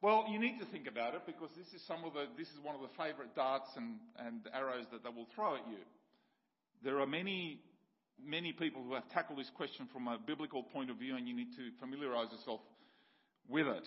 Well, 0.00 0.26
you 0.28 0.40
need 0.40 0.58
to 0.58 0.66
think 0.66 0.88
about 0.88 1.14
it 1.14 1.22
because 1.26 1.50
this 1.56 1.68
is 1.74 1.86
some 1.86 2.04
of 2.04 2.14
the, 2.14 2.26
this 2.36 2.48
is 2.48 2.58
one 2.62 2.74
of 2.74 2.80
the 2.80 2.90
favourite 2.98 3.36
darts 3.36 3.68
and, 3.76 3.98
and 4.18 4.40
arrows 4.52 4.86
that 4.90 5.04
they 5.04 5.10
will 5.10 5.28
throw 5.34 5.54
at 5.54 5.68
you. 5.68 5.78
There 6.84 6.98
are 7.00 7.06
many, 7.06 7.60
many 8.24 8.52
people 8.52 8.82
who 8.82 8.94
have 8.94 9.08
tackled 9.10 9.38
this 9.38 9.50
question 9.56 9.88
from 9.92 10.08
a 10.08 10.18
biblical 10.18 10.64
point 10.64 10.90
of 10.90 10.96
view 10.96 11.16
and 11.16 11.28
you 11.28 11.36
need 11.36 11.52
to 11.56 11.70
familiarise 11.78 12.32
yourself 12.32 12.60
with 13.48 13.68
it. 13.68 13.86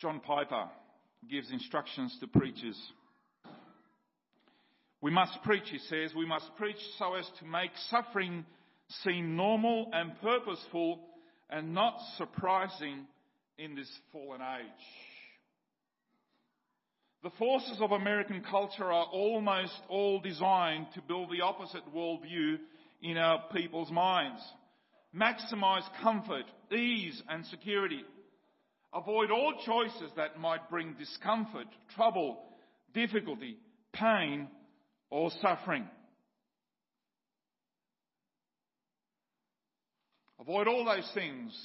John 0.00 0.20
Piper 0.20 0.68
gives 1.30 1.50
instructions 1.50 2.16
to 2.20 2.26
preachers. 2.26 2.78
We 5.02 5.10
must 5.10 5.42
preach, 5.42 5.64
he 5.70 5.78
says, 5.78 6.14
we 6.16 6.26
must 6.26 6.46
preach 6.56 6.80
so 6.98 7.14
as 7.14 7.28
to 7.40 7.44
make 7.44 7.70
suffering 7.90 8.46
seem 9.02 9.36
normal 9.36 9.90
and 9.92 10.12
purposeful 10.22 11.00
and 11.50 11.74
not 11.74 11.98
surprising 12.16 13.06
in 13.58 13.74
this 13.74 13.90
fallen 14.12 14.40
age. 14.40 15.13
The 17.24 17.30
forces 17.38 17.78
of 17.80 17.92
American 17.92 18.42
culture 18.42 18.92
are 18.92 19.06
almost 19.06 19.80
all 19.88 20.20
designed 20.20 20.88
to 20.94 21.00
build 21.00 21.30
the 21.30 21.40
opposite 21.40 21.82
worldview 21.96 22.58
in 23.00 23.16
our 23.16 23.44
people's 23.50 23.90
minds. 23.90 24.42
Maximize 25.16 25.88
comfort, 26.02 26.44
ease 26.70 27.22
and 27.30 27.46
security. 27.46 28.02
Avoid 28.92 29.30
all 29.30 29.54
choices 29.64 30.10
that 30.18 30.38
might 30.38 30.68
bring 30.68 30.96
discomfort, 30.98 31.66
trouble, 31.96 32.42
difficulty, 32.92 33.56
pain, 33.94 34.46
or 35.08 35.30
suffering. 35.40 35.88
Avoid 40.38 40.68
all 40.68 40.84
those 40.84 41.10
things 41.14 41.58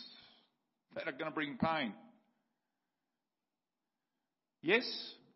that 0.95 1.05
are 1.05 1.11
going 1.11 1.25
to 1.25 1.31
bring 1.31 1.57
pain. 1.57 1.91
Yes, 4.61 4.85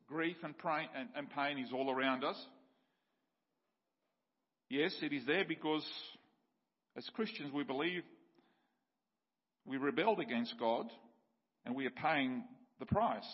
grief 0.08 0.38
and 0.44 0.58
pain 0.58 1.58
is 1.60 1.72
all 1.74 1.92
around 1.92 2.24
us. 2.24 2.38
Yes, 4.70 4.94
it 5.02 5.14
is 5.14 5.26
there 5.26 5.46
because 5.48 5.86
as 6.98 7.08
Christians 7.16 7.52
we 7.54 7.64
believe 7.64 8.04
we 9.66 9.78
rebelled 9.78 10.20
against 10.20 10.56
God 10.60 10.88
and 11.66 11.76
we 11.76 11.86
are 11.86 11.92
paying 11.92 12.44
the 12.80 12.86
price. 12.86 13.28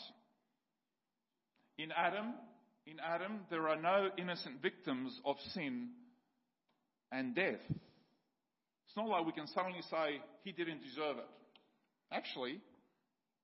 In 1.77 1.91
Adam, 1.91 2.34
in 2.86 2.97
Adam, 2.99 3.39
there 3.49 3.67
are 3.69 3.82
no 3.82 4.10
innocent 4.17 4.62
victims 4.62 5.17
of 5.25 5.38
sin 5.53 5.89
and 7.12 7.34
death. 7.36 7.62
It's 7.69 8.97
not 8.97 9.08
like 9.08 9.25
we 9.25 9.32
can 9.32 9.47
suddenly 9.47 9.82
say 9.89 10.21
he 10.43 10.51
didn't 10.51 10.84
deserve 10.84 11.17
it. 11.17 11.27
Actually, 12.12 12.60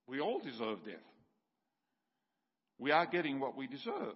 we 0.07 0.19
all 0.19 0.39
deserve 0.39 0.83
death. 0.85 0.95
We 2.77 2.91
are 2.91 3.05
getting 3.05 3.39
what 3.39 3.55
we 3.55 3.67
deserve. 3.67 4.15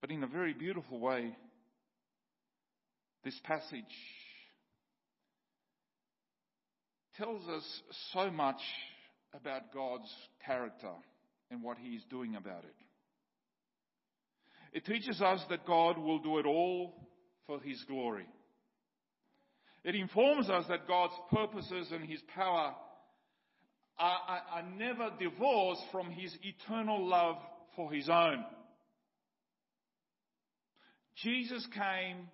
But 0.00 0.10
in 0.10 0.22
a 0.22 0.26
very 0.26 0.54
beautiful 0.54 0.98
way, 0.98 1.36
this 3.24 3.38
passage 3.44 3.84
tells 7.16 7.46
us 7.48 7.64
so 8.12 8.30
much 8.30 8.60
about 9.34 9.72
God's 9.74 10.10
character 10.44 10.92
and 11.50 11.62
what 11.62 11.78
He 11.78 11.90
is 11.90 12.02
doing 12.10 12.36
about 12.36 12.64
it. 12.64 12.74
It 14.72 14.86
teaches 14.86 15.20
us 15.20 15.40
that 15.50 15.66
God 15.66 15.98
will 15.98 16.20
do 16.20 16.38
it 16.38 16.46
all 16.46 16.94
for 17.46 17.60
His 17.60 17.82
glory. 17.88 18.26
It 19.84 19.94
informs 19.94 20.48
us 20.48 20.64
that 20.68 20.86
God's 20.86 21.14
purposes 21.30 21.88
and 21.92 22.08
His 22.08 22.20
power 22.34 22.74
are, 24.00 24.18
are, 24.26 24.42
are 24.52 24.64
never 24.78 25.10
divorced 25.20 25.82
from 25.92 26.10
His 26.10 26.34
eternal 26.42 27.06
love 27.06 27.36
for 27.76 27.92
His 27.92 28.08
own. 28.08 28.44
Jesus 31.22 31.66
came 31.74 32.28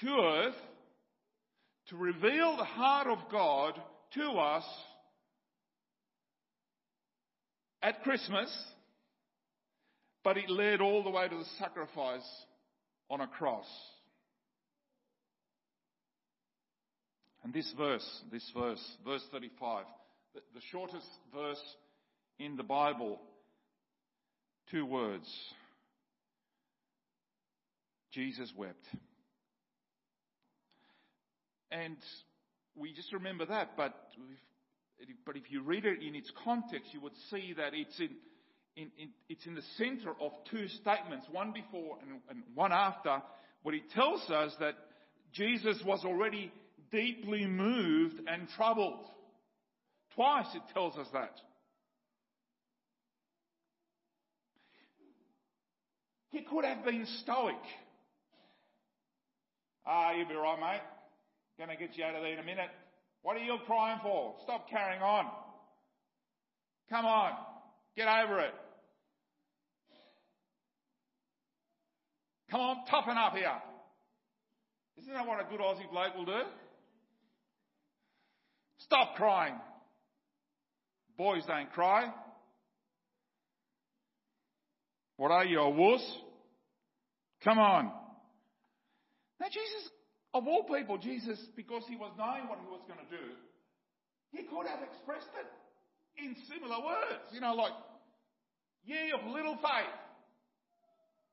to 0.00 0.08
earth 0.08 0.54
to 1.88 1.96
reveal 1.96 2.56
the 2.56 2.64
heart 2.64 3.08
of 3.08 3.18
God 3.30 3.74
to 4.14 4.22
us 4.30 4.64
at 7.82 8.02
Christmas, 8.04 8.50
but 10.22 10.36
it 10.36 10.48
led 10.48 10.80
all 10.80 11.02
the 11.02 11.10
way 11.10 11.28
to 11.28 11.36
the 11.36 11.44
sacrifice 11.58 12.28
on 13.10 13.20
a 13.20 13.26
cross. 13.26 13.66
And 17.42 17.52
this 17.52 17.72
verse, 17.76 18.22
this 18.30 18.48
verse, 18.56 18.96
verse 19.04 19.24
35, 19.32 19.84
the, 20.34 20.60
shortest 20.70 21.06
verse 21.34 21.62
in 22.38 22.56
the 22.56 22.62
Bible, 22.62 23.20
two 24.70 24.86
words. 24.86 25.28
Jesus 28.12 28.52
wept. 28.56 28.84
And 31.70 31.96
we 32.76 32.92
just 32.92 33.12
remember 33.12 33.46
that, 33.46 33.70
but 33.76 33.94
if, 34.98 35.16
but 35.24 35.36
if 35.36 35.50
you 35.50 35.62
read 35.62 35.86
it 35.86 36.02
in 36.02 36.14
its 36.14 36.30
context, 36.44 36.92
you 36.92 37.00
would 37.00 37.16
see 37.30 37.54
that 37.56 37.72
it's 37.72 37.98
in, 37.98 38.10
in, 38.76 38.90
in, 38.98 39.08
it's 39.28 39.46
in 39.46 39.54
the 39.54 39.62
center 39.78 40.10
of 40.20 40.32
two 40.50 40.68
statements, 40.68 41.26
one 41.30 41.52
before 41.52 41.96
and, 42.02 42.20
and 42.28 42.42
one 42.54 42.72
after, 42.72 43.22
where 43.62 43.74
it 43.74 43.90
tells 43.94 44.28
us 44.30 44.54
that 44.60 44.74
Jesus 45.32 45.78
was 45.84 46.04
already 46.04 46.52
deeply 46.90 47.46
moved 47.46 48.20
and 48.26 48.48
troubled. 48.56 49.06
Twice 50.14 50.46
it 50.54 50.62
tells 50.74 50.96
us 50.96 51.06
that. 51.12 51.32
He 56.30 56.42
could 56.42 56.64
have 56.64 56.84
been 56.84 57.06
stoic. 57.22 57.60
Ah, 59.86 60.12
you'll 60.12 60.28
be 60.28 60.34
right, 60.34 60.58
mate. 60.58 61.68
To 61.68 61.76
get 61.76 61.96
you 61.96 62.04
out 62.04 62.16
of 62.16 62.22
there 62.22 62.32
in 62.32 62.40
a 62.40 62.42
minute. 62.42 62.70
What 63.22 63.36
are 63.36 63.40
you 63.40 63.56
crying 63.66 64.00
for? 64.02 64.34
Stop 64.42 64.68
carrying 64.68 65.00
on. 65.00 65.26
Come 66.90 67.04
on. 67.04 67.32
Get 67.96 68.08
over 68.08 68.40
it. 68.40 68.54
Come 72.50 72.60
on, 72.60 72.76
toughen 72.90 73.16
up 73.16 73.34
here. 73.34 73.50
Isn't 74.98 75.12
that 75.12 75.26
what 75.26 75.40
a 75.40 75.48
good 75.48 75.60
Aussie 75.60 75.90
bloke 75.90 76.14
will 76.16 76.26
do? 76.26 76.42
Stop 78.78 79.14
crying. 79.14 79.54
Boys 81.16 81.42
don't 81.46 81.70
cry. 81.72 82.12
What 85.16 85.30
are 85.30 85.44
you, 85.44 85.60
a 85.60 85.70
wuss? 85.70 86.02
Come 87.44 87.58
on. 87.58 87.92
Now, 89.40 89.46
Jesus, 89.46 89.90
of 90.34 90.46
all 90.46 90.64
people, 90.64 90.98
Jesus, 90.98 91.38
because 91.56 91.82
he 91.88 91.96
was 91.96 92.12
knowing 92.16 92.48
what 92.48 92.58
he 92.60 92.66
was 92.66 92.80
going 92.86 92.98
to 92.98 93.10
do, 93.10 93.34
he 94.30 94.44
could 94.44 94.66
have 94.66 94.80
expressed 94.82 95.30
it 95.38 96.22
in 96.22 96.34
similar 96.48 96.82
words. 96.82 97.28
You 97.32 97.40
know, 97.40 97.54
like, 97.54 97.72
ye 98.84 99.12
of 99.12 99.30
little 99.30 99.56
faith, 99.56 99.94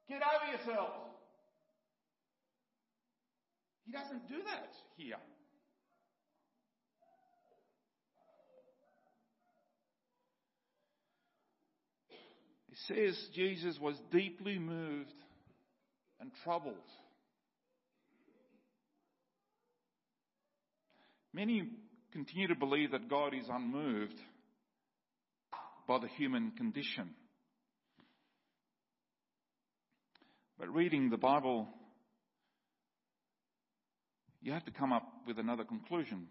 get 0.09 0.21
over 0.21 0.51
yourselves. 0.51 1.05
He 3.85 3.91
doesn't 3.91 4.27
do 4.27 4.37
that 4.45 4.69
here. 4.97 5.17
Says 12.87 13.17
Jesus 13.33 13.77
was 13.79 13.95
deeply 14.11 14.57
moved 14.57 15.13
and 16.19 16.31
troubled. 16.43 16.75
Many 21.33 21.63
continue 22.11 22.47
to 22.47 22.55
believe 22.55 22.91
that 22.91 23.09
God 23.09 23.33
is 23.33 23.45
unmoved 23.49 24.19
by 25.87 25.99
the 25.99 26.07
human 26.07 26.51
condition. 26.51 27.09
But 30.57 30.73
reading 30.73 31.09
the 31.09 31.17
Bible, 31.17 31.67
you 34.41 34.51
have 34.51 34.65
to 34.65 34.71
come 34.71 34.91
up 34.91 35.07
with 35.25 35.39
another 35.39 35.63
conclusion. 35.63 36.27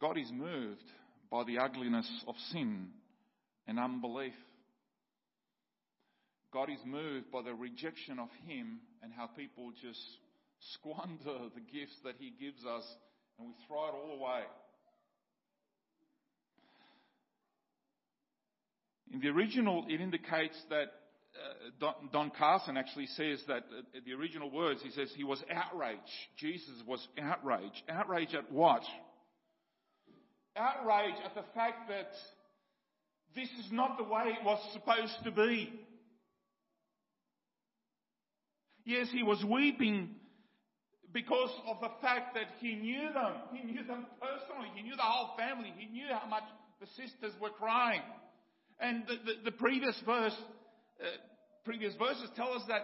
God 0.00 0.18
is 0.18 0.30
moved 0.30 0.84
by 1.30 1.44
the 1.44 1.58
ugliness 1.58 2.08
of 2.28 2.34
sin 2.52 2.88
and 3.66 3.78
unbelief. 3.78 4.34
God 6.52 6.70
is 6.70 6.78
moved 6.84 7.32
by 7.32 7.42
the 7.42 7.54
rejection 7.54 8.18
of 8.18 8.28
Him 8.46 8.78
and 9.02 9.12
how 9.12 9.26
people 9.26 9.72
just 9.82 10.00
squander 10.74 11.50
the 11.54 11.60
gifts 11.72 11.96
that 12.04 12.14
He 12.18 12.32
gives 12.38 12.64
us 12.64 12.84
and 13.38 13.48
we 13.48 13.54
throw 13.66 13.88
it 13.88 13.94
all 13.94 14.16
away. 14.18 14.42
In 19.12 19.20
the 19.20 19.28
original, 19.28 19.84
it 19.88 20.00
indicates 20.00 20.56
that 20.70 20.92
uh, 21.82 21.90
Don, 22.12 22.30
Carson 22.36 22.76
actually 22.76 23.06
says 23.06 23.42
that 23.48 23.64
uh, 23.76 24.00
the 24.06 24.12
original 24.12 24.50
words, 24.50 24.80
he 24.82 24.90
says 24.90 25.12
he 25.16 25.24
was 25.24 25.42
outraged. 25.52 26.00
Jesus 26.36 26.74
was 26.86 27.06
outraged. 27.20 27.82
Outraged 27.88 28.34
at 28.34 28.50
what? 28.52 28.82
Outraged 30.56 31.18
at 31.24 31.34
the 31.34 31.44
fact 31.54 31.88
that 31.88 32.10
this 33.34 33.48
is 33.64 33.72
not 33.72 33.98
the 33.98 34.04
way 34.04 34.36
it 34.38 34.44
was 34.44 34.60
supposed 34.72 35.16
to 35.24 35.30
be. 35.30 35.72
Yes, 38.84 39.08
he 39.10 39.22
was 39.22 39.42
weeping 39.44 40.10
because 41.12 41.50
of 41.66 41.80
the 41.80 41.88
fact 42.02 42.34
that 42.34 42.48
he 42.60 42.74
knew 42.74 43.12
them. 43.12 43.32
He 43.52 43.64
knew 43.64 43.84
them 43.84 44.06
personally. 44.20 44.68
He 44.74 44.82
knew 44.82 44.96
the 44.96 45.02
whole 45.02 45.36
family. 45.38 45.72
He 45.76 45.86
knew 45.86 46.06
how 46.10 46.28
much 46.28 46.42
the 46.80 46.86
sisters 46.88 47.32
were 47.40 47.50
crying. 47.50 48.02
And 48.80 49.04
the, 49.06 49.14
the, 49.24 49.50
the 49.50 49.52
previous 49.52 49.98
verse, 50.04 50.36
uh, 51.00 51.04
previous 51.64 51.94
verses 51.94 52.28
tell 52.36 52.52
us 52.52 52.62
that 52.68 52.82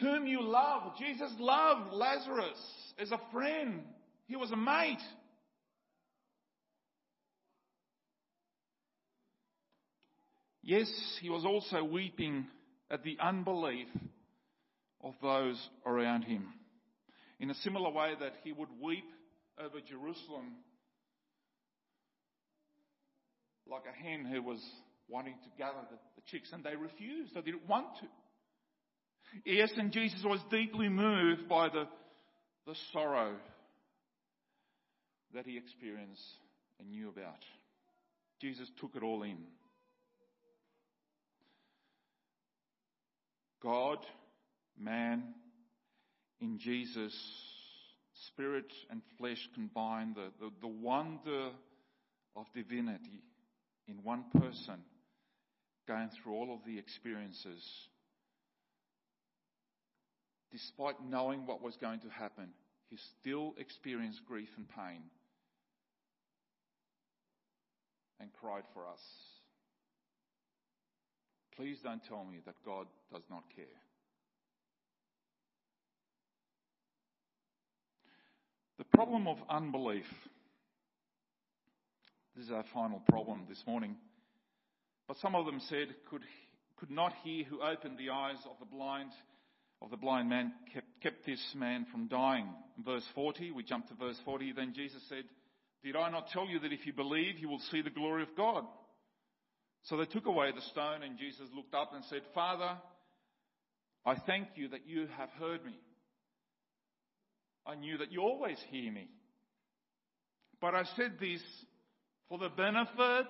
whom 0.00 0.26
you 0.26 0.42
love, 0.42 0.92
Jesus 0.98 1.30
loved 1.38 1.92
Lazarus 1.92 2.58
as 2.98 3.12
a 3.12 3.20
friend. 3.32 3.82
He 4.26 4.36
was 4.36 4.50
a 4.50 4.56
mate. 4.56 4.98
Yes, 10.66 10.90
he 11.20 11.28
was 11.28 11.44
also 11.44 11.84
weeping 11.84 12.46
at 12.90 13.04
the 13.04 13.18
unbelief 13.20 13.88
of 15.02 15.12
those 15.20 15.60
around 15.84 16.22
him. 16.22 16.46
In 17.38 17.50
a 17.50 17.54
similar 17.56 17.90
way 17.90 18.12
that 18.18 18.32
he 18.42 18.52
would 18.52 18.70
weep 18.82 19.04
over 19.58 19.80
Jerusalem 19.86 20.54
like 23.70 23.82
a 23.86 24.02
hen 24.02 24.24
who 24.24 24.42
was 24.42 24.58
wanting 25.06 25.34
to 25.34 25.50
gather 25.58 25.80
the, 25.90 25.98
the 26.16 26.22
chicks 26.30 26.50
and 26.52 26.64
they 26.64 26.76
refused. 26.76 27.34
They 27.34 27.42
didn't 27.42 27.68
want 27.68 27.86
to. 28.00 28.06
Yes, 29.44 29.70
and 29.76 29.92
Jesus 29.92 30.22
was 30.24 30.40
deeply 30.50 30.88
moved 30.88 31.46
by 31.46 31.68
the, 31.68 31.86
the 32.66 32.74
sorrow 32.94 33.34
that 35.34 35.44
he 35.44 35.58
experienced 35.58 36.22
and 36.80 36.90
knew 36.90 37.10
about. 37.10 37.44
Jesus 38.40 38.68
took 38.80 38.96
it 38.96 39.02
all 39.02 39.24
in. 39.24 39.36
God, 43.64 43.98
man, 44.78 45.24
in 46.38 46.58
Jesus, 46.58 47.14
spirit 48.28 48.70
and 48.90 49.00
flesh 49.16 49.48
combined, 49.54 50.16
the, 50.16 50.30
the, 50.38 50.50
the 50.60 50.68
wonder 50.68 51.48
of 52.36 52.44
divinity 52.54 53.22
in 53.88 53.96
one 54.02 54.24
person 54.38 54.82
going 55.88 56.10
through 56.10 56.34
all 56.34 56.52
of 56.52 56.60
the 56.66 56.78
experiences. 56.78 57.64
Despite 60.52 60.96
knowing 61.02 61.46
what 61.46 61.62
was 61.62 61.76
going 61.78 62.00
to 62.00 62.08
happen, 62.08 62.50
he 62.90 62.98
still 63.18 63.54
experienced 63.56 64.26
grief 64.28 64.50
and 64.58 64.68
pain 64.68 65.02
and 68.20 68.30
cried 68.40 68.64
for 68.74 68.86
us. 68.86 69.00
Please 71.56 71.78
don't 71.82 72.02
tell 72.08 72.24
me 72.24 72.38
that 72.46 72.56
God 72.64 72.86
does 73.12 73.22
not 73.30 73.44
care. 73.54 73.64
The 78.78 78.84
problem 78.96 79.28
of 79.28 79.38
unbelief. 79.48 80.06
This 82.34 82.46
is 82.46 82.50
our 82.50 82.64
final 82.74 83.00
problem 83.08 83.42
this 83.48 83.62
morning. 83.66 83.94
But 85.06 85.18
some 85.18 85.36
of 85.36 85.46
them 85.46 85.60
said, 85.68 85.94
could, 86.10 86.22
could 86.76 86.90
not 86.90 87.12
he 87.22 87.44
who 87.44 87.62
opened 87.62 87.98
the 87.98 88.10
eyes 88.10 88.38
of 88.46 88.56
the 88.58 88.66
blind, 88.66 89.10
of 89.80 89.90
the 89.90 89.96
blind 89.96 90.28
man, 90.28 90.52
kept, 90.72 90.86
kept 91.02 91.26
this 91.26 91.40
man 91.54 91.86
from 91.92 92.08
dying? 92.08 92.48
In 92.76 92.82
verse 92.82 93.04
40, 93.14 93.52
we 93.52 93.62
jump 93.62 93.86
to 93.88 93.94
verse 93.94 94.18
40, 94.24 94.52
then 94.52 94.72
Jesus 94.74 95.02
said, 95.08 95.24
Did 95.84 95.94
I 95.94 96.10
not 96.10 96.28
tell 96.32 96.46
you 96.48 96.58
that 96.58 96.72
if 96.72 96.84
you 96.84 96.92
believe, 96.92 97.38
you 97.38 97.48
will 97.48 97.62
see 97.70 97.80
the 97.80 97.90
glory 97.90 98.22
of 98.22 98.36
God? 98.36 98.64
So 99.84 99.96
they 99.96 100.06
took 100.06 100.26
away 100.26 100.50
the 100.52 100.62
stone, 100.62 101.02
and 101.02 101.18
Jesus 101.18 101.46
looked 101.54 101.74
up 101.74 101.92
and 101.94 102.04
said, 102.06 102.22
Father, 102.34 102.76
I 104.06 104.14
thank 104.26 104.48
you 104.56 104.68
that 104.68 104.86
you 104.86 105.08
have 105.18 105.30
heard 105.38 105.64
me. 105.64 105.78
I 107.66 107.74
knew 107.74 107.98
that 107.98 108.12
you 108.12 108.20
always 108.20 108.58
hear 108.70 108.90
me. 108.90 109.08
But 110.60 110.74
I 110.74 110.84
said 110.96 111.14
this 111.20 111.42
for 112.28 112.38
the 112.38 112.48
benefit 112.48 113.28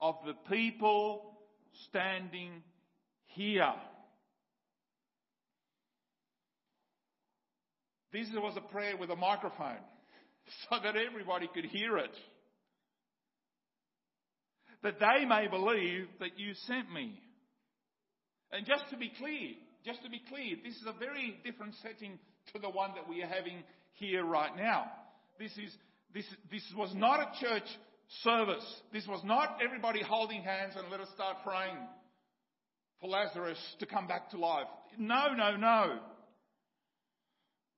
of 0.00 0.16
the 0.26 0.34
people 0.50 1.38
standing 1.88 2.62
here. 3.26 3.74
This 8.12 8.28
was 8.32 8.56
a 8.56 8.72
prayer 8.72 8.96
with 8.96 9.10
a 9.10 9.16
microphone 9.16 9.76
so 10.70 10.78
that 10.82 10.96
everybody 10.96 11.48
could 11.52 11.66
hear 11.66 11.98
it. 11.98 12.14
That 14.82 15.00
they 15.00 15.24
may 15.24 15.48
believe 15.48 16.06
that 16.20 16.38
you 16.38 16.54
sent 16.66 16.92
me. 16.92 17.20
And 18.52 18.64
just 18.64 18.84
to 18.90 18.96
be 18.96 19.12
clear, 19.18 19.50
just 19.84 20.02
to 20.04 20.10
be 20.10 20.22
clear, 20.28 20.56
this 20.64 20.74
is 20.76 20.86
a 20.86 20.98
very 20.98 21.38
different 21.44 21.74
setting 21.82 22.18
to 22.52 22.58
the 22.58 22.70
one 22.70 22.92
that 22.94 23.08
we 23.08 23.22
are 23.22 23.26
having 23.26 23.62
here 23.94 24.24
right 24.24 24.56
now. 24.56 24.86
This 25.38 25.52
is, 25.52 25.74
this, 26.14 26.24
this 26.50 26.62
was 26.76 26.92
not 26.94 27.20
a 27.20 27.44
church 27.44 27.66
service. 28.22 28.64
This 28.92 29.06
was 29.06 29.22
not 29.24 29.58
everybody 29.64 30.02
holding 30.02 30.42
hands 30.42 30.74
and 30.76 30.90
let 30.90 31.00
us 31.00 31.08
start 31.14 31.38
praying 31.44 31.76
for 33.00 33.08
Lazarus 33.08 33.58
to 33.80 33.86
come 33.86 34.06
back 34.06 34.30
to 34.30 34.38
life. 34.38 34.66
No, 34.96 35.34
no, 35.36 35.56
no. 35.56 35.98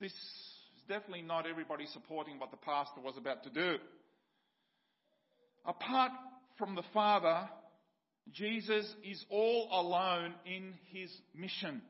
This 0.01 0.13
is 0.13 0.87
definitely 0.89 1.23
not 1.23 1.47
everybody 1.47 1.87
supporting 1.93 2.39
what 2.39 2.51
the 2.51 2.57
pastor 2.57 3.01
was 3.01 3.17
about 3.19 3.43
to 3.45 3.51
do. 3.51 3.77
Apart 5.67 6.13
from 6.61 6.77
the 6.77 6.85
Father, 6.95 7.49
Jesus 8.33 8.87
is 9.03 9.25
all 9.31 9.69
alone 9.73 10.35
in 10.47 10.75
his 10.93 11.11
mission. 11.35 11.83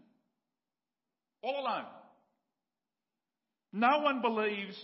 All 1.43 1.61
alone. 1.61 1.85
No 3.73 3.99
one 3.99 4.23
believes 4.23 4.77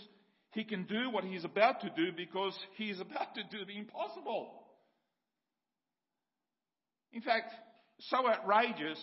he 0.51 0.63
can 0.63 0.83
do 0.83 1.09
what 1.09 1.23
he's 1.23 1.45
about 1.45 1.81
to 1.81 1.89
do 1.89 2.11
because 2.15 2.57
he 2.75 2.91
is 2.91 2.99
about 2.99 3.33
to 3.35 3.43
do 3.43 3.65
the 3.65 3.77
impossible. 3.77 4.49
In 7.13 7.21
fact, 7.21 7.51
so 8.09 8.27
outrageous 8.29 8.99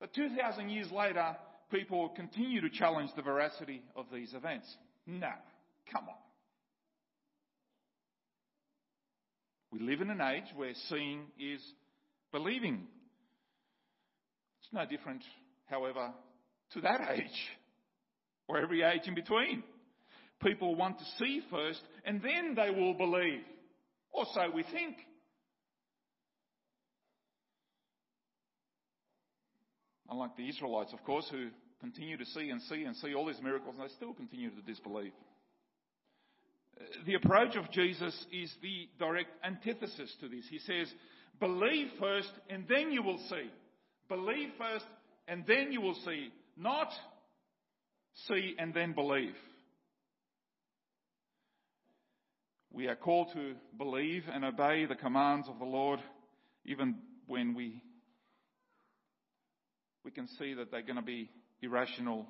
that 0.00 0.14
2,000 0.14 0.68
years 0.68 0.90
later, 0.90 1.36
people 1.70 2.10
continue 2.10 2.60
to 2.60 2.70
challenge 2.70 3.10
the 3.16 3.22
veracity 3.22 3.82
of 3.96 4.06
these 4.12 4.34
events. 4.34 4.66
No, 5.06 5.30
come 5.90 6.04
on. 6.08 6.27
We 9.70 9.80
live 9.80 10.00
in 10.00 10.10
an 10.10 10.20
age 10.20 10.44
where 10.56 10.72
seeing 10.88 11.26
is 11.38 11.60
believing. 12.32 12.86
It's 14.62 14.72
no 14.72 14.86
different, 14.86 15.22
however, 15.66 16.10
to 16.72 16.80
that 16.80 17.00
age 17.12 17.48
or 18.48 18.58
every 18.58 18.82
age 18.82 19.02
in 19.06 19.14
between. 19.14 19.62
People 20.42 20.74
want 20.74 20.98
to 20.98 21.04
see 21.18 21.42
first 21.50 21.80
and 22.04 22.22
then 22.22 22.54
they 22.54 22.70
will 22.70 22.94
believe. 22.94 23.40
Or 24.12 24.24
so 24.34 24.50
we 24.54 24.62
think. 24.62 24.96
Unlike 30.10 30.36
the 30.36 30.48
Israelites, 30.48 30.94
of 30.94 31.04
course, 31.04 31.28
who 31.30 31.48
continue 31.80 32.16
to 32.16 32.24
see 32.24 32.48
and 32.48 32.62
see 32.62 32.84
and 32.84 32.96
see 32.96 33.14
all 33.14 33.26
these 33.26 33.42
miracles 33.42 33.74
and 33.78 33.88
they 33.88 33.92
still 33.94 34.14
continue 34.14 34.50
to 34.50 34.62
disbelieve. 34.62 35.12
The 37.06 37.14
approach 37.14 37.56
of 37.56 37.70
Jesus 37.70 38.14
is 38.32 38.52
the 38.62 38.88
direct 38.98 39.30
antithesis 39.44 40.14
to 40.20 40.28
this. 40.28 40.44
He 40.50 40.58
says, 40.58 40.92
believe 41.40 41.88
first 41.98 42.30
and 42.48 42.66
then 42.68 42.92
you 42.92 43.02
will 43.02 43.18
see. 43.28 43.50
Believe 44.08 44.50
first 44.58 44.86
and 45.26 45.44
then 45.46 45.72
you 45.72 45.80
will 45.80 45.96
see. 46.04 46.30
Not 46.56 46.90
see 48.28 48.54
and 48.58 48.72
then 48.74 48.92
believe. 48.92 49.34
We 52.72 52.86
are 52.86 52.96
called 52.96 53.32
to 53.34 53.54
believe 53.76 54.24
and 54.32 54.44
obey 54.44 54.86
the 54.86 54.94
commands 54.94 55.48
of 55.48 55.58
the 55.58 55.64
Lord 55.64 56.00
even 56.64 56.96
when 57.26 57.54
we 57.54 57.82
we 60.04 60.10
can 60.10 60.28
see 60.38 60.54
that 60.54 60.70
they're 60.70 60.82
going 60.82 60.96
to 60.96 61.02
be 61.02 61.28
irrational, 61.60 62.26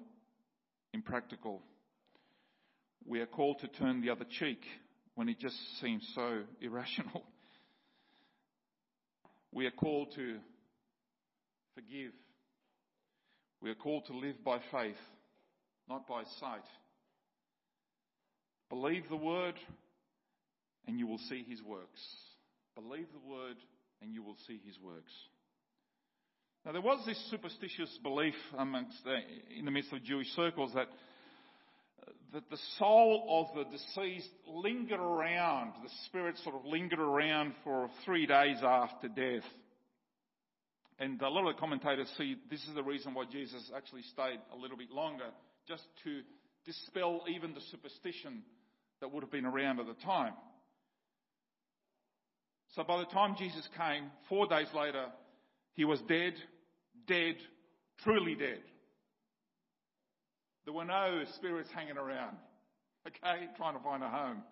impractical. 0.92 1.62
We 3.04 3.20
are 3.20 3.26
called 3.26 3.60
to 3.60 3.68
turn 3.68 4.00
the 4.00 4.10
other 4.10 4.26
cheek 4.38 4.60
when 5.14 5.28
it 5.28 5.38
just 5.38 5.56
seems 5.80 6.06
so 6.14 6.42
irrational. 6.60 7.24
We 9.52 9.66
are 9.66 9.72
called 9.72 10.12
to 10.16 10.38
forgive. 11.74 12.12
We 13.60 13.70
are 13.70 13.74
called 13.74 14.06
to 14.06 14.16
live 14.16 14.36
by 14.44 14.58
faith, 14.70 14.96
not 15.88 16.06
by 16.06 16.22
sight. 16.38 16.64
Believe 18.68 19.08
the 19.08 19.16
word 19.16 19.54
and 20.86 20.98
you 20.98 21.06
will 21.06 21.20
see 21.28 21.44
his 21.48 21.62
works. 21.62 22.00
Believe 22.74 23.06
the 23.12 23.28
word 23.28 23.56
and 24.02 24.12
you 24.12 24.22
will 24.22 24.36
see 24.46 24.60
his 24.64 24.78
works. 24.80 25.12
Now 26.64 26.72
there 26.72 26.80
was 26.80 27.04
this 27.06 27.18
superstitious 27.30 27.98
belief 28.02 28.34
amongst 28.56 29.02
the, 29.04 29.16
in 29.58 29.64
the 29.64 29.70
midst 29.70 29.92
of 29.92 30.04
Jewish 30.04 30.28
circles 30.36 30.72
that 30.74 30.88
that 32.32 32.50
the 32.50 32.58
soul 32.78 33.48
of 33.54 33.56
the 33.56 33.76
deceased 33.76 34.30
lingered 34.46 35.00
around, 35.00 35.72
the 35.82 35.90
spirit 36.06 36.36
sort 36.38 36.54
of 36.54 36.64
lingered 36.64 37.00
around 37.00 37.54
for 37.64 37.88
three 38.04 38.26
days 38.26 38.58
after 38.62 39.08
death. 39.08 39.44
And 40.98 41.20
a 41.22 41.28
lot 41.28 41.48
of 41.48 41.56
commentators 41.58 42.08
see 42.18 42.36
this 42.50 42.62
is 42.64 42.74
the 42.74 42.82
reason 42.82 43.14
why 43.14 43.24
Jesus 43.30 43.70
actually 43.76 44.02
stayed 44.02 44.40
a 44.52 44.56
little 44.56 44.76
bit 44.76 44.90
longer, 44.90 45.30
just 45.66 45.84
to 46.04 46.20
dispel 46.64 47.22
even 47.28 47.54
the 47.54 47.60
superstition 47.70 48.42
that 49.00 49.12
would 49.12 49.22
have 49.22 49.30
been 49.30 49.46
around 49.46 49.80
at 49.80 49.86
the 49.86 50.04
time. 50.04 50.34
So 52.74 52.84
by 52.84 52.98
the 52.98 53.06
time 53.06 53.36
Jesus 53.38 53.66
came, 53.76 54.10
four 54.28 54.46
days 54.46 54.68
later, 54.74 55.06
he 55.74 55.84
was 55.84 56.00
dead, 56.08 56.34
dead, 57.06 57.36
truly 58.02 58.34
dead. 58.34 58.60
There 60.68 60.74
were 60.74 60.84
no 60.84 61.22
spirits 61.36 61.70
hanging 61.74 61.96
around, 61.96 62.36
okay, 63.06 63.46
trying 63.56 63.74
to 63.74 63.82
find 63.82 64.02
a 64.02 64.08
home. 64.10 64.42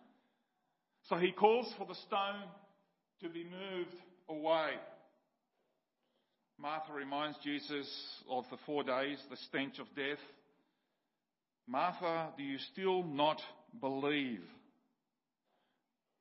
So 1.10 1.16
he 1.16 1.30
calls 1.30 1.70
for 1.76 1.86
the 1.86 1.94
stone 1.94 2.48
to 3.20 3.28
be 3.28 3.44
moved 3.44 3.94
away. 4.26 4.70
Martha 6.58 6.94
reminds 6.94 7.36
Jesus 7.44 7.86
of 8.30 8.46
the 8.50 8.56
four 8.64 8.82
days, 8.82 9.18
the 9.28 9.36
stench 9.48 9.78
of 9.78 9.88
death. 9.94 10.16
Martha, 11.68 12.30
do 12.38 12.42
you 12.42 12.56
still 12.72 13.02
not 13.02 13.42
believe? 13.78 14.40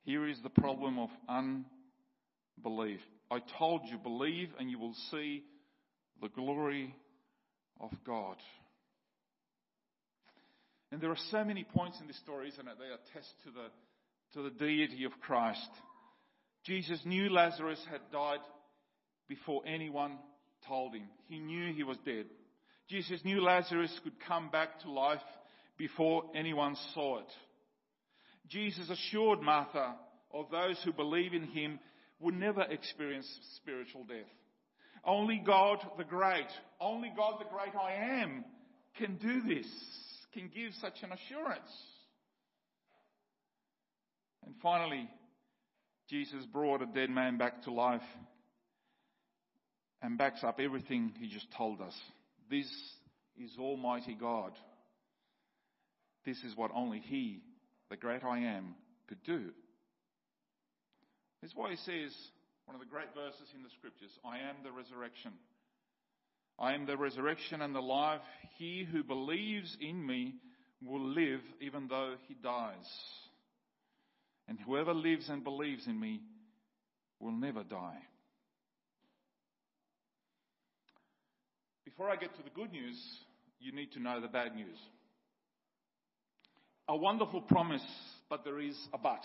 Here 0.03 0.27
is 0.27 0.41
the 0.43 0.49
problem 0.49 0.99
of 0.99 1.09
unbelief. 1.29 2.99
I 3.31 3.39
told 3.57 3.83
you, 3.89 3.97
believe 3.97 4.49
and 4.59 4.69
you 4.69 4.77
will 4.77 4.95
see 5.09 5.45
the 6.21 6.27
glory 6.27 6.93
of 7.79 7.91
God. 8.05 8.35
And 10.91 11.01
there 11.01 11.11
are 11.11 11.17
so 11.31 11.43
many 11.43 11.63
points 11.63 11.99
in 11.99 12.11
story, 12.13 12.49
isn't 12.49 12.67
it? 12.67 12.75
They 12.79 12.85
attest 12.85 13.33
to 13.43 13.51
the, 13.51 13.67
to 14.33 14.43
the 14.43 14.65
deity 14.65 15.05
of 15.05 15.11
Christ. 15.21 15.69
Jesus 16.63 16.99
knew 17.05 17.29
Lazarus 17.29 17.81
had 17.89 18.01
died 18.11 18.39
before 19.27 19.61
anyone 19.65 20.17
told 20.67 20.93
him. 20.93 21.07
He 21.27 21.39
knew 21.39 21.73
he 21.73 21.83
was 21.83 21.97
dead. 22.05 22.25
Jesus 22.87 23.19
knew 23.23 23.41
Lazarus 23.41 23.99
could 24.03 24.13
come 24.27 24.49
back 24.49 24.79
to 24.81 24.91
life 24.91 25.19
before 25.77 26.23
anyone 26.35 26.75
saw 26.93 27.19
it. 27.19 27.31
Jesus 28.47 28.89
assured 28.89 29.41
Martha 29.41 29.95
of 30.31 30.51
those 30.51 30.79
who 30.83 30.93
believe 30.93 31.33
in 31.33 31.47
him 31.47 31.79
would 32.19 32.35
never 32.35 32.61
experience 32.61 33.27
spiritual 33.57 34.03
death. 34.03 34.29
Only 35.03 35.41
God 35.45 35.79
the 35.97 36.03
great, 36.03 36.47
only 36.79 37.11
God 37.15 37.39
the 37.39 37.49
great 37.49 37.75
I 37.75 38.21
am 38.21 38.43
can 38.97 39.17
do 39.17 39.41
this 39.41 39.67
can 40.35 40.49
give 40.53 40.73
such 40.81 41.01
an 41.01 41.11
assurance. 41.11 41.71
And 44.45 44.53
finally, 44.61 45.09
Jesus 46.09 46.45
brought 46.45 46.81
a 46.81 46.85
dead 46.85 47.09
man 47.09 47.37
back 47.37 47.63
to 47.63 47.71
life 47.71 48.01
and 50.01 50.17
backs 50.17 50.43
up 50.43 50.59
everything 50.59 51.13
he 51.19 51.27
just 51.29 51.47
told 51.57 51.81
us. 51.81 51.93
This 52.49 52.69
is 53.41 53.51
Almighty 53.57 54.15
God. 54.19 54.51
This 56.25 56.37
is 56.43 56.55
what 56.55 56.71
only 56.73 56.99
He, 56.99 57.41
the 57.89 57.97
great 57.97 58.23
I 58.23 58.39
am, 58.39 58.75
could 59.07 59.23
do. 59.23 59.51
That's 61.41 61.55
why 61.55 61.71
He 61.71 61.77
says, 61.77 62.13
one 62.65 62.75
of 62.75 62.81
the 62.81 62.91
great 62.91 63.13
verses 63.15 63.47
in 63.55 63.63
the 63.63 63.69
scriptures, 63.77 64.11
I 64.25 64.37
am 64.37 64.57
the 64.63 64.71
resurrection 64.71 65.33
I 66.57 66.73
am 66.73 66.85
the 66.85 66.97
resurrection 66.97 67.61
and 67.61 67.75
the 67.75 67.81
life. 67.81 68.21
He 68.57 68.87
who 68.89 69.03
believes 69.03 69.75
in 69.81 70.05
me 70.05 70.35
will 70.81 71.05
live 71.05 71.41
even 71.61 71.87
though 71.87 72.15
he 72.27 72.35
dies. 72.35 72.75
And 74.47 74.59
whoever 74.59 74.93
lives 74.93 75.29
and 75.29 75.43
believes 75.43 75.87
in 75.87 75.99
me 75.99 76.21
will 77.19 77.31
never 77.31 77.63
die. 77.63 77.99
Before 81.83 82.09
I 82.09 82.15
get 82.15 82.35
to 82.35 82.43
the 82.43 82.49
good 82.49 82.71
news, 82.71 82.97
you 83.59 83.71
need 83.71 83.91
to 83.93 84.01
know 84.01 84.21
the 84.21 84.27
bad 84.27 84.55
news. 84.55 84.77
A 86.87 86.95
wonderful 86.95 87.41
promise, 87.41 87.85
but 88.29 88.43
there 88.43 88.59
is 88.59 88.77
a 88.93 88.97
but. 88.97 89.23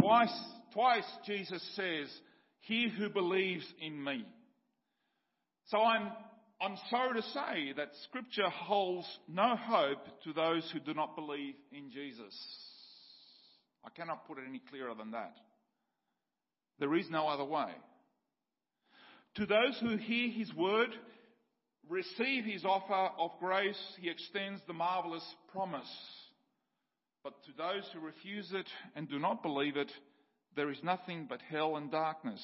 Twice, 0.00 0.34
twice 0.72 1.04
Jesus 1.26 1.62
says, 1.74 2.08
He 2.60 2.88
who 2.88 3.08
believes 3.08 3.64
in 3.80 4.02
me. 4.02 4.24
So 5.68 5.82
I'm, 5.82 6.10
I'm 6.60 6.76
sorry 6.90 7.20
to 7.20 7.28
say 7.28 7.72
that 7.76 7.90
scripture 8.04 8.48
holds 8.48 9.06
no 9.28 9.54
hope 9.56 10.04
to 10.24 10.32
those 10.32 10.68
who 10.72 10.80
do 10.80 10.94
not 10.94 11.14
believe 11.14 11.54
in 11.72 11.90
Jesus. 11.90 12.34
I 13.84 13.90
cannot 13.90 14.26
put 14.26 14.38
it 14.38 14.44
any 14.48 14.62
clearer 14.70 14.94
than 14.94 15.10
that. 15.10 15.34
There 16.78 16.94
is 16.94 17.10
no 17.10 17.28
other 17.28 17.44
way. 17.44 17.70
To 19.36 19.46
those 19.46 19.78
who 19.80 19.96
hear 19.96 20.30
his 20.30 20.52
word, 20.54 20.88
receive 21.88 22.44
his 22.44 22.64
offer 22.64 23.12
of 23.18 23.30
grace, 23.38 23.78
he 24.00 24.08
extends 24.08 24.62
the 24.66 24.72
marvelous 24.72 25.24
promise. 25.52 25.90
But 27.22 27.34
to 27.44 27.50
those 27.56 27.84
who 27.92 28.00
refuse 28.00 28.50
it 28.52 28.68
and 28.96 29.08
do 29.08 29.18
not 29.18 29.42
believe 29.42 29.76
it, 29.76 29.90
there 30.56 30.70
is 30.70 30.78
nothing 30.82 31.26
but 31.28 31.40
hell 31.50 31.76
and 31.76 31.90
darkness. 31.90 32.42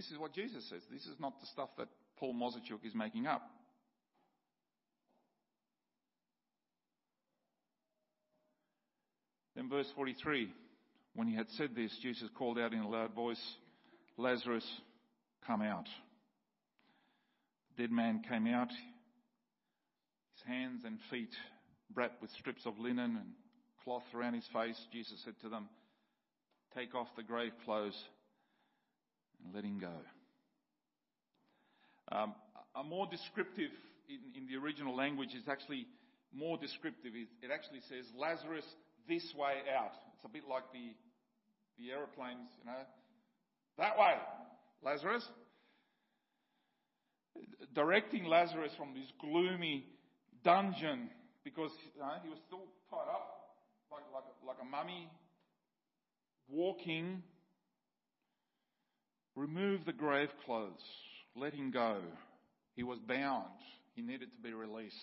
This 0.00 0.12
is 0.12 0.18
what 0.18 0.32
Jesus 0.32 0.66
says. 0.70 0.80
This 0.90 1.02
is 1.02 1.20
not 1.20 1.38
the 1.40 1.46
stuff 1.48 1.68
that 1.76 1.88
Paul 2.18 2.32
Mozarchuk 2.32 2.86
is 2.86 2.94
making 2.94 3.26
up. 3.26 3.42
Then 9.54 9.68
verse 9.68 9.88
43, 9.94 10.50
when 11.14 11.28
he 11.28 11.34
had 11.36 11.50
said 11.50 11.76
this, 11.76 11.94
Jesus 12.00 12.30
called 12.34 12.58
out 12.58 12.72
in 12.72 12.78
a 12.78 12.88
loud 12.88 13.12
voice, 13.12 13.42
Lazarus, 14.16 14.66
come 15.46 15.60
out. 15.60 15.86
The 17.76 17.82
dead 17.82 17.92
man 17.92 18.22
came 18.26 18.46
out, 18.46 18.70
his 18.70 20.46
hands 20.46 20.80
and 20.86 20.98
feet 21.10 21.34
wrapped 21.94 22.22
with 22.22 22.30
strips 22.38 22.64
of 22.64 22.78
linen 22.78 23.16
and 23.16 23.32
cloth 23.84 24.04
around 24.14 24.32
his 24.32 24.48
face. 24.50 24.80
Jesus 24.94 25.20
said 25.26 25.34
to 25.42 25.50
them, 25.50 25.68
take 26.74 26.94
off 26.94 27.08
the 27.18 27.22
grave 27.22 27.52
clothes 27.66 28.02
and 29.44 29.54
letting 29.54 29.78
go. 29.78 29.92
Um, 32.12 32.34
a 32.74 32.82
more 32.82 33.06
descriptive 33.10 33.70
in, 34.08 34.42
in, 34.42 34.48
the 34.48 34.56
original 34.56 34.96
language 34.96 35.30
is 35.34 35.44
actually 35.48 35.86
more 36.32 36.58
descriptive. 36.58 37.12
It, 37.14 37.50
actually 37.52 37.80
says, 37.88 38.04
Lazarus, 38.16 38.64
this 39.08 39.22
way 39.36 39.62
out. 39.76 39.92
It's 40.14 40.24
a 40.24 40.28
bit 40.28 40.42
like 40.48 40.64
the, 40.72 40.94
the 41.78 41.90
aeroplanes, 41.92 42.50
you 42.58 42.66
know. 42.66 42.82
That 43.78 43.98
way, 43.98 44.14
Lazarus. 44.84 45.24
Directing 47.74 48.24
Lazarus 48.24 48.72
from 48.76 48.94
this 48.94 49.06
gloomy 49.20 49.86
dungeon 50.42 51.10
because 51.44 51.70
you 51.94 52.00
know, 52.00 52.12
he 52.22 52.28
was 52.28 52.38
still 52.46 52.66
tied 52.90 53.08
up 53.08 53.40
like, 53.90 54.02
like, 54.12 54.24
like 54.46 54.56
a 54.60 54.64
mummy 54.64 55.08
walking. 56.48 57.22
Remove 59.36 59.84
the 59.84 59.92
grave 59.92 60.30
clothes. 60.44 60.82
Let 61.36 61.54
him 61.54 61.70
go. 61.70 61.98
He 62.74 62.82
was 62.82 62.98
bound. 62.98 63.46
He 63.94 64.02
needed 64.02 64.28
to 64.32 64.42
be 64.42 64.52
released. 64.52 64.96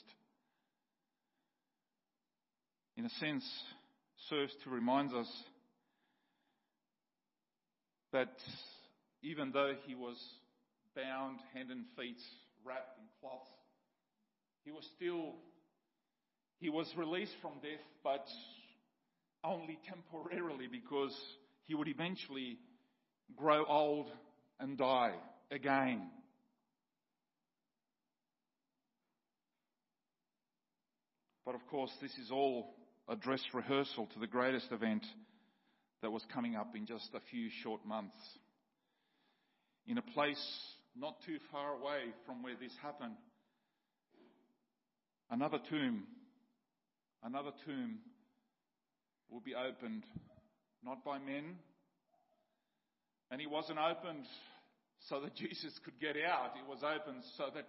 In 2.98 3.06
a 3.06 3.10
sense, 3.20 3.46
serves 4.30 4.54
to 4.64 4.70
remind 4.70 5.14
us 5.14 5.32
that 8.12 8.34
even 9.22 9.52
though 9.52 9.74
he 9.86 9.96
was 9.96 10.18
bound 10.96 11.40
hand 11.54 11.70
and 11.70 11.86
feet, 11.98 12.18
wrapped 12.66 12.98
in 12.98 13.06
cloths, 13.22 13.50
he 14.66 14.72
was 14.72 14.84
still, 14.96 15.36
he 16.60 16.70
was 16.70 16.92
released 16.98 17.36
from 17.42 17.54
death, 17.62 17.86
but 18.04 18.26
only 19.44 19.78
temporarily 19.88 20.68
because 20.68 21.16
he 21.68 21.76
would 21.76 21.88
eventually 21.88 22.58
grow 23.36 23.66
old 23.66 24.08
and 24.60 24.78
die 24.78 25.14
again. 25.52 26.10
But 31.46 31.56
of 31.56 31.66
course, 31.68 31.92
this 32.02 32.12
is 32.18 32.30
all 32.32 32.76
a 33.08 33.16
dress 33.16 33.42
rehearsal 33.54 34.08
to 34.14 34.20
the 34.20 34.28
greatest 34.28 34.72
event 34.72 35.06
that 36.02 36.12
was 36.12 36.24
coming 36.34 36.56
up 36.56 36.76
in 36.76 36.86
just 36.86 37.10
a 37.14 37.22
few 37.32 37.50
short 37.64 37.86
months. 37.86 38.18
In 39.88 39.98
a 39.98 40.02
place 40.02 40.44
not 40.96 41.16
too 41.26 41.38
far 41.52 41.74
away 41.74 42.14
from 42.26 42.44
where 42.44 42.56
this 42.60 42.74
happened, 42.82 43.16
another 45.32 45.60
tomb, 45.70 46.04
another 47.24 47.52
tomb 47.66 48.00
will 49.30 49.40
be 49.40 49.56
opened 49.56 50.04
not 50.84 51.04
by 51.04 51.18
men. 51.18 51.56
And 53.32 53.42
it 53.42 53.50
wasn't 53.50 53.80
opened 53.80 54.26
so 55.10 55.22
that 55.22 55.36
Jesus 55.36 55.74
could 55.84 56.00
get 56.00 56.16
out. 56.28 56.54
It 56.58 56.68
was 56.68 56.80
opened 56.84 57.24
so 57.38 57.46
that 57.54 57.68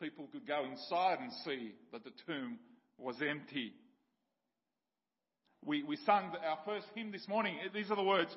people 0.00 0.28
could 0.32 0.46
go 0.46 0.64
inside 0.64 1.18
and 1.20 1.30
see 1.44 1.72
that 1.92 2.04
the 2.04 2.12
tomb 2.26 2.58
was 2.98 3.16
empty. 3.26 3.72
We, 5.64 5.82
we 5.82 5.96
sung 6.06 6.32
our 6.46 6.58
first 6.64 6.86
hymn 6.94 7.12
this 7.12 7.28
morning. 7.28 7.56
These 7.74 7.90
are 7.90 7.96
the 7.96 8.02
words. 8.02 8.34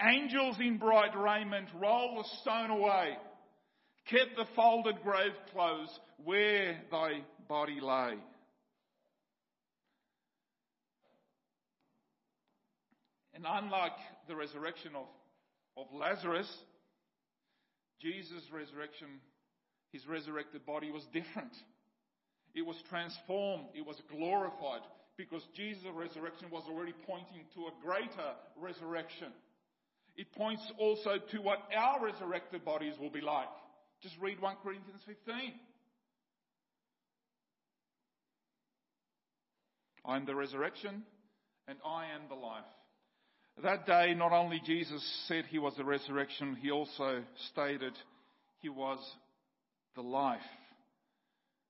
Angels 0.00 0.56
in 0.58 0.78
bright 0.78 1.16
raiment 1.16 1.68
roll 1.80 2.16
the 2.16 2.28
stone 2.42 2.70
away, 2.70 3.16
kept 4.10 4.36
the 4.36 4.46
folded 4.56 5.00
grave 5.04 5.32
clothes 5.52 5.98
where 6.24 6.80
thy 6.90 7.20
body 7.48 7.78
lay. 7.80 8.14
And 13.34 13.44
unlike 13.46 13.92
the 14.28 14.34
resurrection 14.34 14.96
of, 14.96 15.06
of 15.76 15.86
Lazarus, 15.92 16.50
Jesus' 18.00 18.44
resurrection, 18.52 19.08
his 19.92 20.06
resurrected 20.06 20.66
body 20.66 20.90
was 20.90 21.04
different. 21.12 21.52
It 22.54 22.64
was 22.64 22.76
transformed. 22.88 23.66
It 23.74 23.86
was 23.86 24.00
glorified 24.10 24.82
because 25.16 25.42
Jesus' 25.56 25.86
resurrection 25.94 26.50
was 26.50 26.64
already 26.68 26.94
pointing 27.06 27.44
to 27.54 27.66
a 27.66 27.72
greater 27.84 28.34
resurrection. 28.56 29.32
It 30.16 30.32
points 30.32 30.62
also 30.78 31.18
to 31.32 31.38
what 31.38 31.58
our 31.76 32.04
resurrected 32.04 32.64
bodies 32.64 32.94
will 33.00 33.10
be 33.10 33.20
like. 33.20 33.48
Just 34.02 34.16
read 34.20 34.40
1 34.40 34.56
Corinthians 34.62 35.00
15. 35.06 35.34
I 40.04 40.16
am 40.16 40.26
the 40.26 40.34
resurrection 40.34 41.02
and 41.66 41.78
I 41.84 42.06
am 42.14 42.28
the 42.28 42.34
life. 42.34 42.64
That 43.62 43.86
day, 43.86 44.14
not 44.14 44.32
only 44.32 44.60
Jesus 44.64 45.02
said 45.28 45.44
he 45.46 45.58
was 45.58 45.74
the 45.76 45.84
resurrection, 45.84 46.56
he 46.60 46.70
also 46.70 47.22
stated 47.52 47.92
he 48.60 48.68
was 48.68 48.98
the 49.94 50.02
life. 50.02 50.40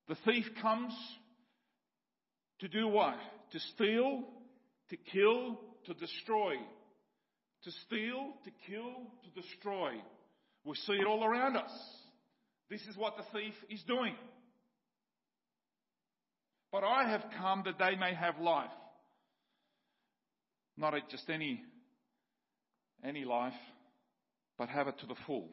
The 0.09 0.17
thief 0.25 0.47
comes 0.63 0.95
to 2.61 2.69
do 2.69 2.89
what? 2.89 3.17
To 3.53 3.61
steal, 3.75 4.25
to 4.91 4.97
kill, 5.13 5.61
to 5.87 5.95
destroy. 5.95 6.55
To 7.65 7.71
steal, 7.87 8.33
to 8.45 8.51
kill, 8.67 8.93
to 9.25 9.41
destroy. 9.41 9.93
We 10.65 10.75
see 10.87 10.95
it 10.95 11.07
all 11.07 11.25
around 11.25 11.57
us. 11.57 11.71
This 12.71 12.83
is 12.83 12.97
what 12.97 13.17
the 13.17 13.39
thief 13.39 13.55
is 13.69 13.83
doing. 13.87 14.15
But 16.73 16.83
I 16.83 17.09
have 17.11 17.25
come 17.39 17.63
that 17.67 17.79
they 17.79 17.97
may 17.97 18.15
have 18.15 18.39
life. 18.41 18.71
Not 20.77 20.95
just 21.09 21.29
any 21.31 21.63
any 23.05 23.25
life, 23.25 23.53
but 24.59 24.69
have 24.69 24.89
it 24.89 24.99
to 25.01 25.07
the 25.07 25.15
full. 25.27 25.49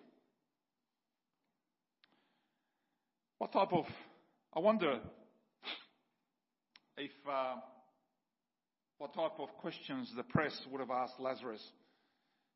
What 3.39 3.51
type 3.51 3.73
of, 3.73 3.85
I 4.55 4.59
wonder 4.59 4.99
if, 6.97 7.11
uh, 7.29 7.55
what 8.99 9.13
type 9.13 9.39
of 9.39 9.49
questions 9.57 10.11
the 10.15 10.23
press 10.23 10.53
would 10.71 10.79
have 10.79 10.91
asked 10.91 11.19
Lazarus. 11.19 11.61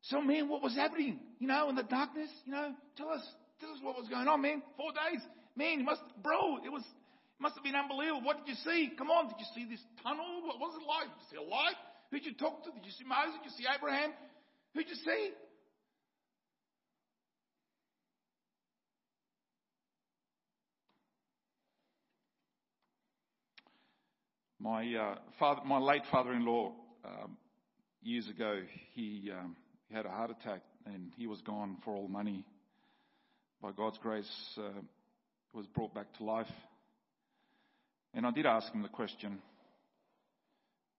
So, 0.02 0.20
man, 0.20 0.48
what 0.48 0.62
was 0.62 0.76
happening? 0.76 1.18
You 1.40 1.48
know, 1.48 1.68
in 1.68 1.74
the 1.74 1.82
darkness, 1.82 2.30
you 2.44 2.52
know, 2.52 2.72
tell 2.96 3.10
us, 3.10 3.22
tell 3.60 3.70
us 3.70 3.78
what 3.82 3.96
was 3.96 4.08
going 4.08 4.28
on, 4.28 4.40
man. 4.40 4.62
Four 4.76 4.92
days. 4.92 5.20
Man, 5.56 5.80
you 5.80 5.84
must, 5.84 6.02
bro, 6.22 6.62
it 6.64 6.70
was, 6.70 6.82
it 6.82 7.40
must 7.42 7.56
have 7.56 7.64
been 7.64 7.74
unbelievable. 7.74 8.22
What 8.22 8.44
did 8.44 8.54
you 8.54 8.58
see? 8.62 8.92
Come 8.96 9.10
on, 9.10 9.26
did 9.26 9.40
you 9.40 9.50
see 9.56 9.66
this 9.68 9.82
tunnel? 10.04 10.46
What 10.46 10.60
was 10.60 10.78
it 10.78 10.86
like? 10.86 11.10
Did 11.10 11.18
you 11.18 11.28
see 11.34 11.40
a 11.42 11.48
light? 11.50 11.74
Who 12.12 12.18
did 12.22 12.26
you 12.26 12.38
talk 12.38 12.62
to? 12.62 12.70
Did 12.70 12.86
you 12.86 12.94
see 12.94 13.02
Moses? 13.02 13.42
Did 13.42 13.50
you 13.50 13.56
see 13.58 13.66
Abraham? 13.66 14.14
Who'd 14.76 14.88
you 14.90 14.94
see? 14.96 15.30
My 24.60 24.84
uh, 24.94 25.14
father, 25.38 25.62
my 25.64 25.78
late 25.78 26.02
father-in-law, 26.12 26.72
um, 27.06 27.38
years 28.02 28.28
ago, 28.28 28.60
he, 28.92 29.30
um, 29.32 29.56
he 29.88 29.94
had 29.94 30.04
a 30.04 30.10
heart 30.10 30.30
attack 30.30 30.60
and 30.84 31.10
he 31.16 31.26
was 31.26 31.40
gone 31.40 31.78
for 31.82 31.94
all 31.94 32.08
money. 32.08 32.44
By 33.62 33.72
God's 33.72 33.96
grace, 34.02 34.28
uh, 34.58 34.78
was 35.54 35.64
brought 35.68 35.94
back 35.94 36.12
to 36.18 36.24
life. 36.24 36.52
And 38.12 38.26
I 38.26 38.30
did 38.30 38.44
ask 38.44 38.70
him 38.74 38.82
the 38.82 38.88
question: 38.88 39.38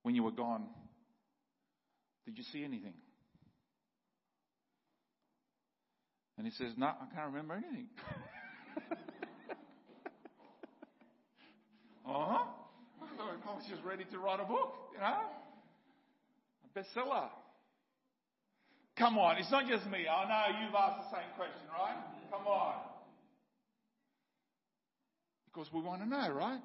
When 0.02 0.16
you 0.16 0.24
were 0.24 0.32
gone, 0.32 0.66
did 2.26 2.40
you 2.40 2.44
see 2.52 2.64
anything? 2.64 2.94
And 6.38 6.46
he 6.46 6.52
says, 6.54 6.74
No, 6.78 6.88
I 6.88 7.06
can't 7.14 7.28
remember 7.28 7.56
anything. 7.56 7.88
uh 12.06 12.26
huh. 12.26 12.44
I 13.20 13.56
was 13.56 13.64
just 13.70 13.84
ready 13.84 14.04
to 14.12 14.20
write 14.20 14.40
a 14.40 14.46
book, 14.46 14.74
you 14.94 15.00
know? 15.00 15.18
A 16.66 16.80
bestseller. 16.80 17.30
Come 18.98 19.18
on, 19.18 19.38
it's 19.38 19.52
not 19.52 19.68
just 19.68 19.86
me. 19.88 20.08
I 20.08 20.28
know 20.28 20.60
you've 20.60 20.76
asked 20.76 21.10
the 21.10 21.18
same 21.18 21.30
question, 21.36 21.62
right? 21.72 21.98
Come 22.32 22.48
on. 22.48 22.76
Because 25.46 25.72
we 25.74 25.82
want 25.82 26.02
to 26.02 26.10
know, 26.10 26.30
right? 26.32 26.60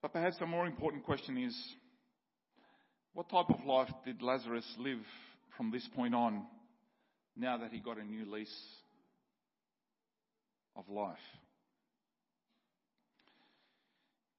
But 0.00 0.12
perhaps 0.12 0.38
the 0.38 0.46
more 0.46 0.66
important 0.66 1.04
question 1.04 1.38
is 1.38 1.56
what 3.14 3.30
type 3.30 3.48
of 3.48 3.64
life 3.64 3.88
did 4.04 4.20
Lazarus 4.22 4.66
live 4.78 4.98
from 5.56 5.70
this 5.70 5.88
point 5.94 6.14
on 6.14 6.42
now 7.36 7.56
that 7.58 7.70
he 7.72 7.78
got 7.78 7.98
a 7.98 8.04
new 8.04 8.30
lease 8.30 8.54
of 10.76 10.88
life? 10.88 11.16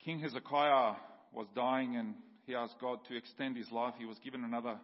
King 0.03 0.19
Hezekiah 0.19 0.95
was 1.33 1.47
dying 1.55 1.95
and 1.95 2.15
he 2.45 2.53
asked 2.53 2.75
God 2.79 2.99
to 3.07 3.15
extend 3.15 3.57
his 3.57 3.71
life. 3.71 3.93
He 3.97 4.05
was 4.05 4.17
given 4.19 4.43
another 4.43 4.77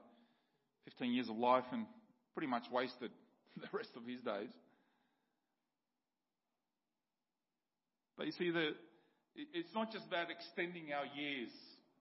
15 0.86 1.12
years 1.12 1.30
of 1.30 1.38
life 1.38 1.66
and 1.72 1.86
pretty 2.34 2.48
much 2.48 2.64
wasted 2.72 3.12
the 3.58 3.68
rest 3.78 3.90
of 3.96 4.04
his 4.08 4.22
days. 4.22 4.50
But 8.18 8.26
you 8.26 8.32
see, 8.32 8.52
the, 8.52 8.70
it's 9.36 9.74
not 9.76 9.92
just 9.92 10.08
about 10.08 10.32
extending 10.32 10.94
our 10.94 11.06
years 11.06 11.50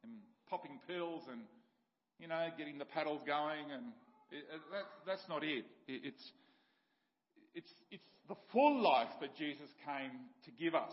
and 0.03 0.13
popping 0.49 0.79
pills 0.87 1.23
and 1.31 1.41
you 2.21 2.29
know, 2.29 2.49
getting 2.59 2.79
the 2.79 2.85
paddles 2.85 3.23
going, 3.27 3.71
and 3.73 3.93
it, 4.31 4.45
that, 4.73 4.85
that's 5.07 5.29
not 5.29 5.43
it. 5.43 5.65
it. 5.89 6.03
It's 6.05 6.31
it's 7.55 7.71
it's 7.91 8.05
the 8.29 8.37
full 8.53 8.83
life 8.83 9.09
that 9.21 9.37
Jesus 9.37 9.69
came 9.85 10.13
to 10.45 10.51
give 10.63 10.75
us. 10.75 10.93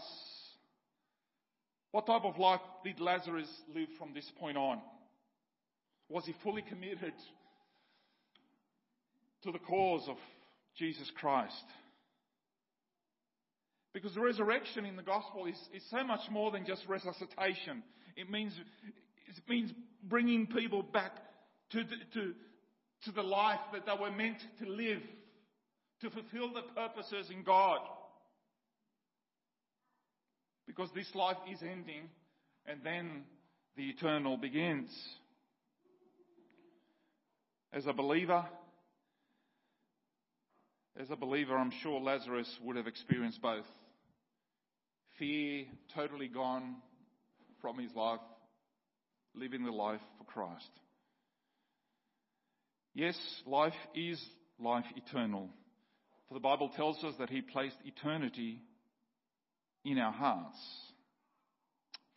What 1.92 2.06
type 2.06 2.26
of 2.26 2.38
life 2.38 2.62
did 2.84 3.00
Lazarus 3.00 3.50
live 3.74 3.90
from 3.98 4.14
this 4.14 4.30
point 4.40 4.58
on? 4.58 4.80
Was 6.10 6.26
he 6.26 6.34
fully 6.44 6.62
committed 6.62 7.14
to 9.44 9.52
the 9.52 9.60
cause 9.60 10.06
of 10.08 10.18
Jesus 10.78 11.12
Christ? 11.20 11.54
Because 13.94 14.14
the 14.14 14.22
resurrection 14.22 14.86
in 14.86 14.96
the 14.96 15.02
gospel 15.02 15.48
is, 15.48 15.58
is 15.74 15.84
so 15.90 16.04
much 16.04 16.30
more 16.30 16.52
than 16.52 16.66
just 16.66 16.84
resuscitation. 16.88 17.82
It 18.16 18.30
means, 18.30 18.54
it 19.28 19.50
means 19.50 19.72
bringing 20.04 20.48
people 20.48 20.84
back 20.84 21.12
to 21.72 21.84
the, 21.84 21.96
to, 22.14 22.34
to 23.04 23.12
the 23.12 23.24
life 23.24 23.60
that 23.74 23.86
they 23.86 23.92
were 24.00 24.12
meant 24.12 24.38
to 24.62 24.70
live, 24.70 25.02
to 26.02 26.10
fulfill 26.10 26.54
the 26.54 26.62
purposes 26.76 27.30
in 27.30 27.44
God. 27.44 27.80
Because 30.66 30.90
this 30.94 31.14
life 31.16 31.38
is 31.52 31.60
ending 31.62 32.10
and 32.66 32.82
then 32.84 33.24
the 33.76 33.90
eternal 33.90 34.38
begins. 34.38 34.90
As 37.74 37.86
a 37.86 37.94
believer, 37.94 38.46
as 41.00 41.10
a 41.12 41.16
believer, 41.16 41.56
I'm 41.56 41.72
sure 41.84 42.00
Lazarus 42.00 42.50
would 42.64 42.76
have 42.76 42.88
experienced 42.88 43.42
both. 43.42 43.66
Fear 45.20 45.66
totally 45.94 46.28
gone 46.28 46.76
from 47.62 47.78
his 47.78 47.94
life, 47.96 48.20
living 49.36 49.64
the 49.64 49.72
life 49.72 50.02
for 50.18 50.24
Christ. 50.26 50.70
Yes, 52.94 53.18
life 53.46 53.74
is 53.94 54.20
life 54.60 54.86
eternal. 54.96 55.50
For 56.28 56.34
the 56.34 56.40
Bible 56.40 56.72
tells 56.76 57.04
us 57.04 57.14
that 57.20 57.30
He 57.30 57.42
placed 57.42 57.76
eternity 57.86 58.62
in 59.86 60.00
our 60.00 60.12
hearts. 60.12 60.58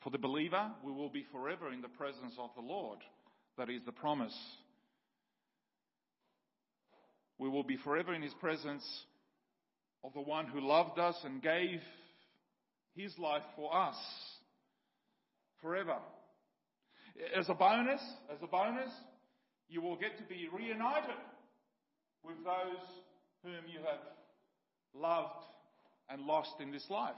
For 0.03 0.11
the 0.11 0.19
believer, 0.19 0.71
we 0.83 0.93
will 0.93 1.11
be 1.11 1.27
forever 1.31 1.73
in 1.73 1.83
the 1.83 1.89
presence 1.89 2.33
of 2.39 2.51
the 2.57 2.63
Lord. 2.63 2.99
That 3.59 3.69
is 3.69 3.83
the 3.85 3.93
promise. 3.93 4.37
We 7.39 7.49
will 7.49 7.63
be 7.63 7.77
forever 7.77 8.15
in 8.15 8.23
His 8.23 8.35
presence 8.35 8.85
of 10.03 10.15
the 10.15 10.21
one 10.21 10.47
who 10.47 10.61
loved 10.61 10.99
us 10.99 11.17
and 11.25 11.43
gave 11.43 11.81
His 12.95 13.17
life 13.19 13.43
for 13.55 13.75
us. 13.75 13.97
Forever. 15.61 15.97
As 17.37 17.49
a 17.49 17.55
bonus, 17.55 18.01
as 18.33 18.39
a 18.43 18.47
bonus, 18.47 18.91
you 19.69 19.81
will 19.81 19.97
get 19.97 20.17
to 20.19 20.25
be 20.25 20.49
reunited 20.53 21.17
with 22.25 22.37
those 22.45 22.87
whom 23.43 23.65
you 23.73 23.79
have 23.81 24.01
loved 24.95 25.45
and 26.09 26.23
lost 26.23 26.55
in 26.61 26.71
this 26.73 26.85
life. 26.91 27.15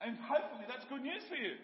And 0.00 0.16
hopefully 0.16 0.64
that's 0.68 0.84
good 0.88 1.02
news 1.02 1.22
for 1.28 1.34
you. 1.34 1.54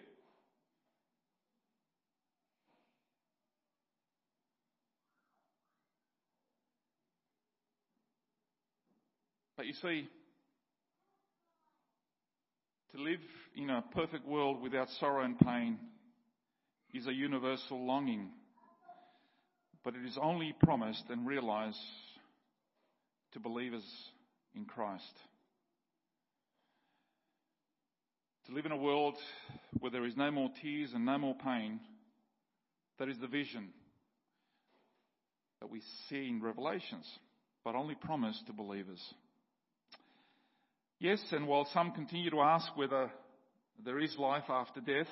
But 9.55 9.67
you 9.67 9.73
see, 9.73 10.09
to 12.91 13.01
live 13.01 13.21
in 13.55 13.69
a 13.69 13.83
perfect 13.93 14.27
world 14.27 14.61
without 14.61 14.89
sorrow 14.99 15.23
and 15.23 15.39
pain 15.39 15.79
is 16.93 17.07
a 17.07 17.13
universal 17.13 17.85
longing, 17.85 18.29
but 19.83 19.95
it 19.95 20.05
is 20.05 20.17
only 20.21 20.53
promised 20.63 21.03
and 21.09 21.27
realized 21.27 21.77
to 23.33 23.39
believers 23.39 23.85
in 24.55 24.65
Christ. 24.65 25.03
To 28.47 28.53
live 28.53 28.65
in 28.65 28.71
a 28.71 28.77
world 28.77 29.15
where 29.79 29.91
there 29.91 30.05
is 30.05 30.15
no 30.15 30.31
more 30.31 30.49
tears 30.61 30.91
and 30.93 31.05
no 31.05 31.17
more 31.17 31.35
pain, 31.35 31.79
that 32.99 33.09
is 33.09 33.17
the 33.19 33.27
vision 33.27 33.69
that 35.61 35.69
we 35.69 35.81
see 36.09 36.27
in 36.29 36.41
Revelations, 36.41 37.05
but 37.63 37.75
only 37.75 37.95
promised 37.95 38.45
to 38.47 38.53
believers. 38.53 39.01
Yes, 40.99 41.19
and 41.31 41.47
while 41.47 41.67
some 41.73 41.91
continue 41.91 42.29
to 42.29 42.41
ask 42.41 42.75
whether 42.77 43.09
there 43.83 43.99
is 43.99 44.15
life 44.17 44.49
after 44.49 44.79
death, 44.79 45.07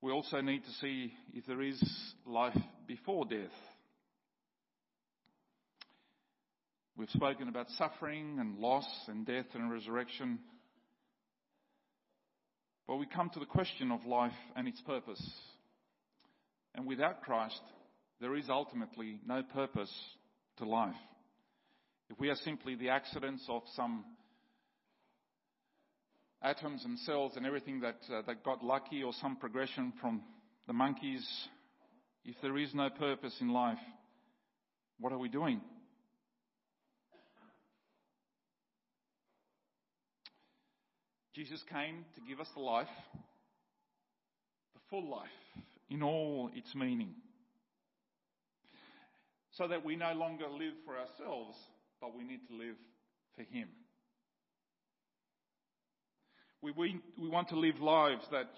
we 0.00 0.10
also 0.10 0.40
need 0.40 0.64
to 0.64 0.70
see 0.80 1.12
if 1.32 1.46
there 1.46 1.62
is 1.62 1.80
life 2.26 2.56
before 2.86 3.24
death. 3.24 3.50
We've 6.96 7.08
spoken 7.10 7.48
about 7.48 7.70
suffering 7.78 8.38
and 8.38 8.58
loss 8.58 8.86
and 9.08 9.24
death 9.24 9.46
and 9.54 9.70
resurrection. 9.70 10.40
But 12.86 12.96
we 12.96 13.06
come 13.06 13.30
to 13.30 13.40
the 13.40 13.46
question 13.46 13.90
of 13.90 14.04
life 14.04 14.32
and 14.56 14.68
its 14.68 14.80
purpose. 14.82 15.22
And 16.74 16.86
without 16.86 17.22
Christ, 17.22 17.60
there 18.20 18.36
is 18.36 18.48
ultimately 18.50 19.20
no 19.26 19.42
purpose 19.42 19.92
to 20.58 20.64
life. 20.64 20.94
If 22.10 22.20
we 22.20 22.28
are 22.28 22.36
simply 22.36 22.74
the 22.74 22.90
accidents 22.90 23.44
of 23.48 23.62
some 23.74 24.04
atoms 26.42 26.84
and 26.84 26.98
cells 27.00 27.32
and 27.36 27.46
everything 27.46 27.80
that, 27.80 27.98
uh, 28.12 28.22
that 28.26 28.44
got 28.44 28.64
lucky 28.64 29.02
or 29.02 29.12
some 29.20 29.36
progression 29.36 29.92
from 30.00 30.22
the 30.66 30.72
monkeys, 30.72 31.26
if 32.24 32.34
there 32.42 32.58
is 32.58 32.74
no 32.74 32.90
purpose 32.90 33.36
in 33.40 33.48
life, 33.52 33.78
what 34.98 35.12
are 35.12 35.18
we 35.18 35.28
doing? 35.28 35.60
Jesus 41.34 41.62
came 41.70 42.04
to 42.14 42.20
give 42.28 42.40
us 42.40 42.48
the 42.54 42.60
life, 42.60 42.86
the 44.74 44.80
full 44.90 45.10
life, 45.10 45.28
in 45.88 46.02
all 46.02 46.50
its 46.54 46.74
meaning. 46.74 47.14
So 49.52 49.66
that 49.68 49.84
we 49.84 49.96
no 49.96 50.12
longer 50.12 50.48
live 50.48 50.74
for 50.84 50.96
ourselves, 50.96 51.56
but 52.00 52.14
we 52.16 52.24
need 52.24 52.40
to 52.48 52.54
live 52.54 52.76
for 53.34 53.42
Him. 53.42 53.68
We, 56.62 56.70
we, 56.72 57.00
we 57.18 57.28
want 57.28 57.48
to 57.48 57.58
live 57.58 57.80
lives 57.80 58.22
that, 58.30 58.48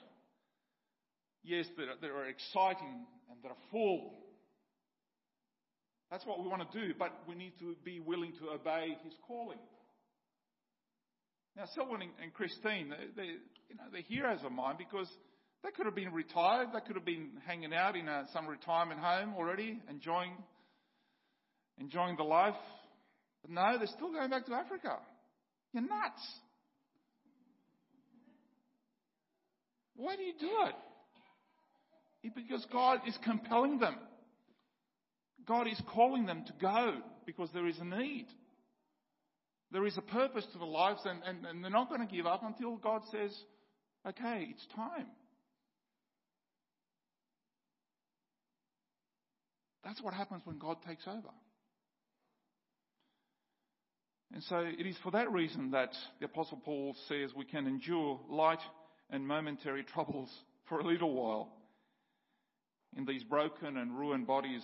yes, 1.43 1.67
that 1.79 1.85
are, 1.85 1.97
that 2.01 2.11
are 2.11 2.27
exciting 2.27 3.07
and 3.31 3.43
that 3.43 3.49
are 3.49 3.63
full. 3.71 4.13
That's 6.11 6.27
what 6.27 6.43
we 6.43 6.49
want 6.49 6.71
to 6.71 6.87
do, 6.87 6.95
but 6.99 7.13
we 7.27 7.35
need 7.35 7.55
to 7.61 7.75
be 7.83 8.01
willing 8.01 8.33
to 8.41 8.51
obey 8.51 8.97
His 9.03 9.15
calling. 9.27 9.59
Now, 11.57 11.65
Selwyn 11.75 12.03
and 12.23 12.35
Christine, 12.35 12.93
they, 13.17 13.23
you 13.23 13.77
know, 13.77 13.85
they're 13.91 14.03
heroes 14.03 14.41
of 14.45 14.53
mine 14.53 14.75
because 14.77 15.09
they 15.63 15.71
could 15.71 15.87
have 15.87 15.95
been 15.95 16.13
retired. 16.13 16.69
They 16.75 16.81
could 16.87 16.97
have 16.97 17.07
been 17.07 17.31
hanging 17.47 17.73
out 17.73 17.97
in 17.97 18.07
a, 18.07 18.27
some 18.33 18.47
retirement 18.47 19.01
home 19.01 19.35
already, 19.37 19.81
enjoying, 19.89 20.33
enjoying 21.79 22.17
the 22.17 22.25
life. 22.25 22.55
But 23.43 23.53
no, 23.53 23.79
they're 23.79 23.87
still 23.87 24.13
going 24.13 24.31
back 24.31 24.47
to 24.47 24.53
Africa. 24.53 24.99
You're 25.73 25.85
nuts. 25.85 26.21
Why 30.05 30.17
do 30.17 30.23
you 30.23 30.35
do 30.39 30.51
it? 30.67 32.35
Because 32.35 32.67
God 32.71 33.01
is 33.07 33.17
compelling 33.25 33.79
them. 33.79 33.97
God 35.49 35.67
is 35.67 35.81
calling 35.95 36.27
them 36.27 36.45
to 36.47 36.53
go 36.61 36.97
because 37.25 37.49
there 37.55 37.67
is 37.67 37.79
a 37.79 37.87
need. 37.87 38.27
There 39.73 39.87
is 39.87 39.97
a 39.97 40.03
purpose 40.03 40.47
to 40.53 40.59
the 40.59 40.67
lives, 40.67 41.01
and, 41.07 41.23
and, 41.25 41.47
and 41.47 41.65
they're 41.65 41.71
not 41.71 41.89
going 41.89 42.07
to 42.07 42.15
give 42.15 42.27
up 42.27 42.43
until 42.43 42.77
God 42.77 43.01
says, 43.11 43.35
okay, 44.07 44.49
it's 44.51 44.67
time. 44.77 45.07
That's 49.85 50.03
what 50.03 50.13
happens 50.13 50.43
when 50.45 50.59
God 50.59 50.77
takes 50.87 51.05
over. 51.07 51.31
And 54.35 54.43
so 54.43 54.59
it 54.59 54.87
is 54.87 54.97
for 55.03 55.13
that 55.13 55.33
reason 55.33 55.71
that 55.71 55.93
the 56.21 56.27
Apostle 56.27 56.61
Paul 56.63 56.95
says 57.09 57.31
we 57.35 57.47
can 57.47 57.67
endure 57.67 58.21
light 58.29 58.61
and 59.11 59.27
momentary 59.27 59.85
troubles 59.85 60.31
for 60.69 60.81
a 60.81 60.87
little 60.87 61.13
while 61.15 61.53
in 62.97 63.05
these 63.05 63.25
broken 63.25 63.77
and 63.77 63.99
ruined 63.99 64.27
bodies, 64.27 64.63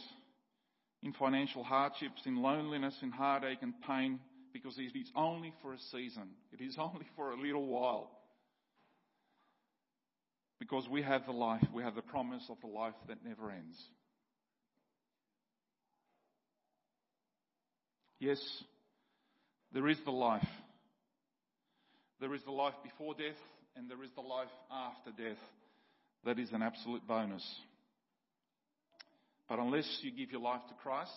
in 1.02 1.12
financial 1.12 1.64
hardships, 1.64 2.22
in 2.26 2.36
loneliness, 2.36 2.94
in 3.02 3.10
heartache 3.10 3.58
and 3.62 3.74
pain, 3.86 4.20
because 4.52 4.78
it 4.78 4.96
is 4.96 5.10
only 5.16 5.52
for 5.62 5.72
a 5.72 5.78
season. 5.90 6.28
It 6.52 6.62
is 6.62 6.76
only 6.78 7.06
for 7.16 7.32
a 7.32 7.40
little 7.40 7.66
while. 7.66 8.10
Because 10.58 10.86
we 10.88 11.02
have 11.02 11.24
the 11.24 11.32
life, 11.32 11.66
we 11.72 11.82
have 11.82 11.94
the 11.94 12.02
promise 12.02 12.44
of 12.50 12.58
the 12.60 12.66
life 12.66 12.94
that 13.08 13.24
never 13.24 13.50
ends. 13.50 13.78
Yes, 18.18 18.38
there 19.72 19.88
is 19.88 19.98
the 20.04 20.10
life. 20.10 20.46
There 22.20 22.34
is 22.34 22.42
the 22.44 22.50
life 22.50 22.74
before 22.82 23.14
death, 23.14 23.40
and 23.76 23.90
there 23.90 24.02
is 24.02 24.10
the 24.14 24.20
life 24.20 24.48
after 24.70 25.10
death. 25.10 25.38
That 26.24 26.38
is 26.38 26.52
an 26.52 26.62
absolute 26.62 27.06
bonus. 27.06 27.44
But 29.48 29.58
unless 29.58 29.88
you 30.02 30.12
give 30.12 30.30
your 30.30 30.42
life 30.42 30.60
to 30.68 30.74
Christ 30.74 31.10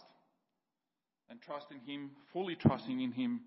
and 1.29 1.41
trust 1.41 1.67
in 1.71 1.79
Him, 1.79 2.11
fully 2.31 2.55
trusting 2.55 3.01
in 3.01 3.11
Him, 3.11 3.41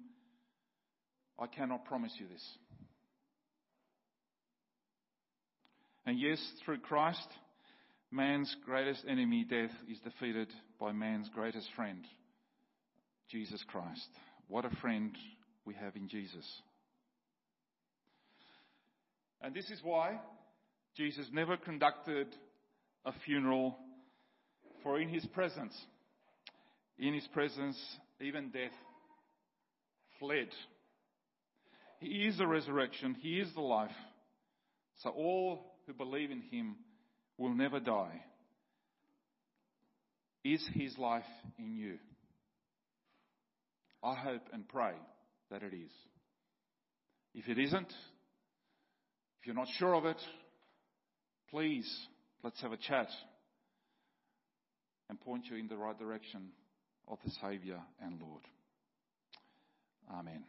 I 1.38 1.46
cannot 1.46 1.86
promise 1.86 2.12
you 2.18 2.26
this. 2.28 2.44
And 6.04 6.20
yes, 6.20 6.38
through 6.64 6.78
Christ, 6.80 7.26
man's 8.10 8.54
greatest 8.64 9.04
enemy, 9.08 9.44
death, 9.48 9.72
is 9.90 9.98
defeated 10.00 10.48
by 10.78 10.92
man's 10.92 11.28
greatest 11.30 11.68
friend, 11.74 12.04
Jesus 13.30 13.64
Christ. 13.66 14.08
What 14.46 14.64
a 14.64 14.76
friend 14.76 15.16
we 15.64 15.74
have 15.74 15.96
in 15.96 16.08
Jesus. 16.08 16.44
And 19.46 19.54
this 19.54 19.70
is 19.70 19.78
why 19.84 20.18
Jesus 20.96 21.24
never 21.32 21.56
conducted 21.56 22.26
a 23.04 23.12
funeral, 23.24 23.76
for 24.82 24.98
in 25.00 25.08
his 25.08 25.24
presence, 25.26 25.72
in 26.98 27.14
his 27.14 27.28
presence, 27.28 27.78
even 28.20 28.50
death 28.50 28.72
fled. 30.18 30.48
He 32.00 32.26
is 32.26 32.38
the 32.38 32.46
resurrection, 32.48 33.14
he 33.20 33.38
is 33.38 33.54
the 33.54 33.60
life. 33.60 33.94
So 35.04 35.10
all 35.10 35.76
who 35.86 35.92
believe 35.92 36.32
in 36.32 36.42
him 36.50 36.74
will 37.38 37.54
never 37.54 37.78
die. 37.78 38.24
Is 40.42 40.68
his 40.74 40.98
life 40.98 41.22
in 41.56 41.76
you? 41.76 41.98
I 44.02 44.16
hope 44.16 44.42
and 44.52 44.68
pray 44.68 44.94
that 45.52 45.62
it 45.62 45.72
is. 45.72 45.92
If 47.32 47.48
it 47.48 47.60
isn't, 47.60 47.92
if 49.46 49.54
you're 49.54 49.64
not 49.64 49.72
sure 49.78 49.94
of 49.94 50.04
it, 50.06 50.20
please 51.50 51.88
let's 52.42 52.60
have 52.62 52.72
a 52.72 52.76
chat 52.76 53.06
and 55.08 55.20
point 55.20 55.44
you 55.48 55.56
in 55.56 55.68
the 55.68 55.76
right 55.76 55.96
direction 55.96 56.48
of 57.06 57.18
the 57.24 57.30
Saviour 57.40 57.80
and 58.02 58.20
Lord. 58.20 58.42
Amen. 60.12 60.42